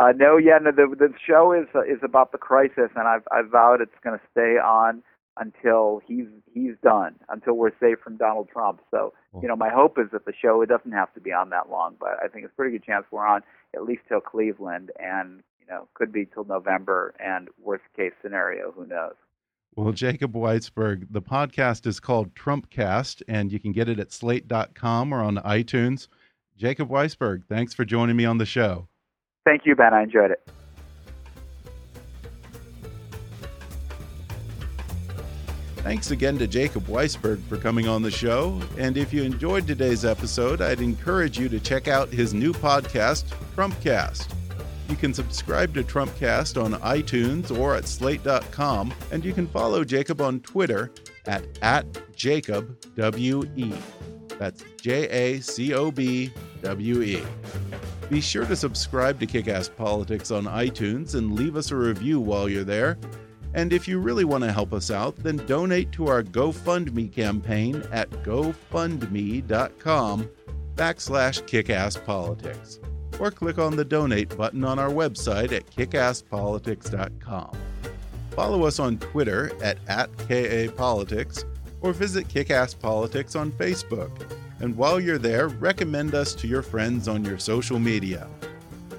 Uh, 0.00 0.12
no, 0.16 0.38
yeah, 0.38 0.56
no. 0.58 0.70
The 0.70 0.96
the 0.98 1.12
show 1.26 1.52
is 1.52 1.68
uh, 1.74 1.82
is 1.82 1.98
about 2.02 2.32
the 2.32 2.38
crisis, 2.38 2.90
and 2.96 3.06
I've 3.06 3.22
I've 3.30 3.50
vowed 3.50 3.82
it's 3.82 3.92
going 4.02 4.18
to 4.18 4.24
stay 4.32 4.56
on 4.56 5.02
until 5.36 6.00
he's 6.06 6.26
he's 6.54 6.72
done, 6.82 7.16
until 7.28 7.54
we're 7.54 7.72
safe 7.78 7.98
from 8.02 8.16
Donald 8.16 8.48
Trump. 8.50 8.80
So, 8.90 9.12
you 9.42 9.48
know, 9.48 9.56
my 9.56 9.68
hope 9.68 9.98
is 9.98 10.06
that 10.12 10.24
the 10.24 10.32
show 10.40 10.62
it 10.62 10.70
doesn't 10.70 10.92
have 10.92 11.12
to 11.14 11.20
be 11.20 11.32
on 11.32 11.50
that 11.50 11.68
long, 11.68 11.96
but 12.00 12.16
I 12.24 12.28
think 12.28 12.46
it's 12.46 12.52
a 12.52 12.56
pretty 12.56 12.78
good 12.78 12.84
chance 12.86 13.04
we're 13.10 13.26
on 13.26 13.42
at 13.74 13.84
least 13.84 14.00
till 14.08 14.20
Cleveland, 14.20 14.90
and 14.98 15.42
you 15.60 15.66
know, 15.68 15.86
could 15.92 16.12
be 16.12 16.24
till 16.24 16.44
November, 16.44 17.14
and 17.22 17.48
worst 17.62 17.84
case 17.94 18.12
scenario, 18.22 18.72
who 18.72 18.86
knows? 18.86 19.14
Well, 19.76 19.92
Jacob 19.92 20.32
Weisberg, 20.32 21.08
the 21.10 21.22
podcast 21.22 21.86
is 21.86 22.00
called 22.00 22.34
Trumpcast, 22.34 23.22
and 23.28 23.52
you 23.52 23.60
can 23.60 23.72
get 23.72 23.90
it 23.90 24.00
at 24.00 24.12
slate.com 24.12 25.12
or 25.12 25.22
on 25.22 25.36
iTunes. 25.36 26.08
Jacob 26.56 26.88
Weisberg, 26.88 27.44
thanks 27.44 27.74
for 27.74 27.84
joining 27.84 28.16
me 28.16 28.24
on 28.24 28.38
the 28.38 28.46
show. 28.46 28.88
Thank 29.44 29.66
you, 29.66 29.74
Ben. 29.74 29.94
I 29.94 30.02
enjoyed 30.02 30.30
it. 30.30 30.40
Thanks 35.82 36.10
again 36.10 36.36
to 36.38 36.46
Jacob 36.46 36.84
Weisberg 36.84 37.42
for 37.44 37.56
coming 37.56 37.88
on 37.88 38.02
the 38.02 38.10
show. 38.10 38.60
And 38.76 38.98
if 38.98 39.14
you 39.14 39.22
enjoyed 39.22 39.66
today's 39.66 40.04
episode, 40.04 40.60
I'd 40.60 40.80
encourage 40.80 41.38
you 41.38 41.48
to 41.48 41.58
check 41.58 41.88
out 41.88 42.10
his 42.10 42.34
new 42.34 42.52
podcast, 42.52 43.24
Trumpcast. 43.56 44.30
You 44.90 44.96
can 44.96 45.14
subscribe 45.14 45.72
to 45.74 45.82
Trumpcast 45.82 46.62
on 46.62 46.74
iTunes 46.80 47.56
or 47.56 47.76
at 47.76 47.88
slate.com, 47.88 48.92
and 49.10 49.24
you 49.24 49.32
can 49.32 49.46
follow 49.46 49.82
Jacob 49.82 50.20
on 50.20 50.40
Twitter 50.40 50.90
at, 51.30 51.44
at 51.62 51.90
JacobWE. 52.12 53.74
That's 54.38 54.64
J 54.80 55.08
A 55.08 55.40
C 55.40 55.74
O 55.74 55.90
B 55.90 56.32
W 56.62 57.02
E. 57.02 57.22
Be 58.08 58.20
sure 58.20 58.46
to 58.46 58.54
subscribe 58.56 59.20
to 59.20 59.26
Kickass 59.26 59.74
Politics 59.74 60.32
on 60.32 60.44
iTunes 60.44 61.14
and 61.14 61.36
leave 61.36 61.56
us 61.56 61.70
a 61.70 61.76
review 61.76 62.20
while 62.20 62.48
you're 62.48 62.64
there. 62.64 62.98
And 63.54 63.72
if 63.72 63.86
you 63.86 64.00
really 64.00 64.24
want 64.24 64.44
to 64.44 64.52
help 64.52 64.72
us 64.72 64.90
out, 64.90 65.16
then 65.16 65.36
donate 65.46 65.92
to 65.92 66.08
our 66.08 66.22
GoFundMe 66.22 67.12
campaign 67.12 67.82
at 67.92 68.10
gofundme.com 68.10 70.30
backslash 70.74 71.42
kickasspolitics. 71.44 72.78
Or 73.20 73.30
click 73.30 73.58
on 73.58 73.76
the 73.76 73.84
donate 73.84 74.36
button 74.36 74.64
on 74.64 74.78
our 74.78 74.90
website 74.90 75.52
at 75.52 75.66
kickasspolitics.com. 75.66 77.69
Follow 78.40 78.64
us 78.64 78.78
on 78.78 78.96
Twitter 78.96 79.52
at, 79.62 79.76
at 79.86 80.10
KAPolitics 80.16 81.44
or 81.82 81.92
visit 81.92 82.26
Kickass 82.26 82.72
Politics 82.72 83.36
on 83.36 83.52
Facebook. 83.52 84.32
And 84.60 84.74
while 84.78 84.98
you're 84.98 85.18
there, 85.18 85.48
recommend 85.48 86.14
us 86.14 86.34
to 86.36 86.48
your 86.48 86.62
friends 86.62 87.06
on 87.06 87.22
your 87.22 87.38
social 87.38 87.78
media. 87.78 88.26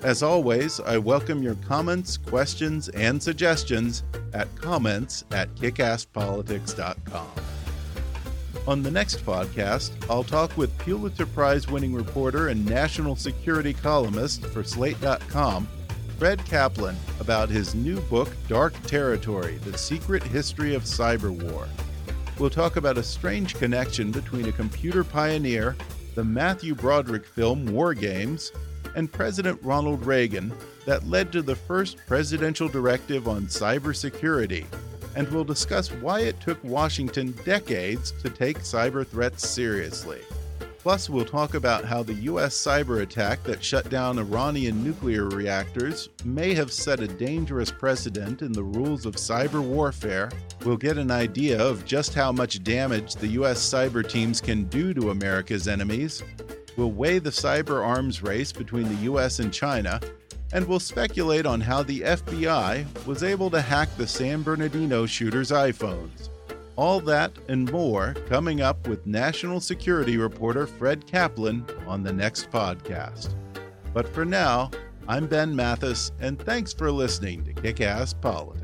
As 0.03 0.21
always, 0.21 0.79
I 0.79 0.99
welcome 0.99 1.41
your 1.41 1.55
comments, 1.55 2.17
questions, 2.17 2.89
and 2.89 3.21
suggestions 3.21 4.03
at 4.31 4.47
comments 4.57 5.25
at 5.31 5.49
kickasspolitics.com. 5.55 7.31
On 8.67 8.83
the 8.83 8.91
next 8.91 9.25
podcast, 9.25 9.89
I'll 10.07 10.23
talk 10.23 10.55
with 10.55 10.77
Pulitzer 10.77 11.25
Prize 11.25 11.67
winning 11.67 11.95
reporter 11.95 12.49
and 12.49 12.63
national 12.63 13.15
security 13.15 13.73
columnist 13.73 14.45
for 14.45 14.63
Slate.com, 14.63 15.67
Fred 16.22 16.45
Kaplan 16.45 16.95
about 17.19 17.49
his 17.49 17.74
new 17.74 17.99
book, 18.01 18.30
Dark 18.47 18.80
Territory 18.84 19.57
The 19.65 19.76
Secret 19.76 20.22
History 20.22 20.76
of 20.76 20.84
Cyber 20.84 21.32
War. 21.32 21.67
We'll 22.38 22.51
talk 22.51 22.76
about 22.76 22.99
a 22.99 23.03
strange 23.03 23.55
connection 23.55 24.11
between 24.11 24.47
a 24.47 24.51
computer 24.51 25.03
pioneer, 25.03 25.76
the 26.13 26.24
Matthew 26.24 26.76
Broderick 26.76 27.26
film 27.26 27.65
War 27.74 27.95
Games, 27.95 28.51
and 28.95 29.11
President 29.11 29.59
Ronald 29.63 30.05
Reagan 30.05 30.53
that 30.86 31.07
led 31.07 31.32
to 31.32 31.41
the 31.41 31.55
first 31.55 31.97
presidential 32.05 32.67
directive 32.67 33.28
on 33.28 33.47
cybersecurity. 33.47 34.67
And 35.15 35.28
we'll 35.30 35.43
discuss 35.43 35.91
why 35.91 36.19
it 36.19 36.39
took 36.39 36.63
Washington 36.63 37.32
decades 37.45 38.11
to 38.22 38.30
take 38.30 38.59
cyber 38.59 39.07
threats 39.07 39.49
seriously. 39.49 40.22
Plus, 40.82 41.11
we'll 41.11 41.23
talk 41.23 41.53
about 41.53 41.86
how 41.86 42.01
the 42.01 42.15
U.S. 42.15 42.57
cyber 42.57 43.03
attack 43.03 43.43
that 43.43 43.63
shut 43.63 43.91
down 43.91 44.17
Iranian 44.17 44.84
nuclear 44.84 45.25
reactors 45.25 46.09
may 46.25 46.55
have 46.55 46.73
set 46.73 46.99
a 46.99 47.07
dangerous 47.07 47.69
precedent 47.69 48.41
in 48.41 48.51
the 48.51 48.63
rules 48.63 49.05
of 49.05 49.15
cyber 49.15 49.61
warfare. 49.61 50.32
We'll 50.65 50.77
get 50.77 50.97
an 50.97 51.11
idea 51.11 51.61
of 51.61 51.86
just 51.86 52.15
how 52.15 52.32
much 52.32 52.63
damage 52.63 53.13
the 53.13 53.27
U.S. 53.27 53.59
cyber 53.59 54.07
teams 54.07 54.41
can 54.41 54.63
do 54.65 54.91
to 54.95 55.11
America's 55.11 55.67
enemies. 55.67 56.23
We'll 56.75 56.91
weigh 56.91 57.19
the 57.19 57.29
cyber 57.29 57.86
arms 57.86 58.23
race 58.23 58.51
between 58.51 58.88
the 58.88 59.03
U.S. 59.03 59.38
and 59.38 59.53
China. 59.53 60.01
And 60.51 60.67
we'll 60.67 60.79
speculate 60.79 61.45
on 61.45 61.61
how 61.61 61.84
the 61.84 62.01
FBI 62.01 63.05
was 63.05 63.21
able 63.21 63.51
to 63.51 63.61
hack 63.61 63.95
the 63.97 64.07
San 64.07 64.41
Bernardino 64.41 65.05
shooter's 65.05 65.51
iPhones. 65.51 66.29
All 66.76 66.99
that 67.01 67.32
and 67.47 67.72
more 67.72 68.15
coming 68.28 68.61
up 68.61 68.88
with 68.88 69.05
national 69.05 69.59
security 69.59 70.17
reporter 70.17 70.65
Fred 70.65 71.05
Kaplan 71.05 71.65
on 71.86 72.03
the 72.03 72.13
next 72.13 72.49
podcast. 72.49 73.34
But 73.93 74.07
for 74.07 74.26
now, 74.26 74.72
I'm 75.07 75.28
Ben 75.28 75.55
Mathis, 75.55 76.11
and 76.19 76.39
thanks 76.39 76.74
for 76.74 76.91
listening 76.91 77.43
to 77.43 77.53
Kick 77.53 77.82
Ass 77.82 78.13
Politics. 78.13 78.61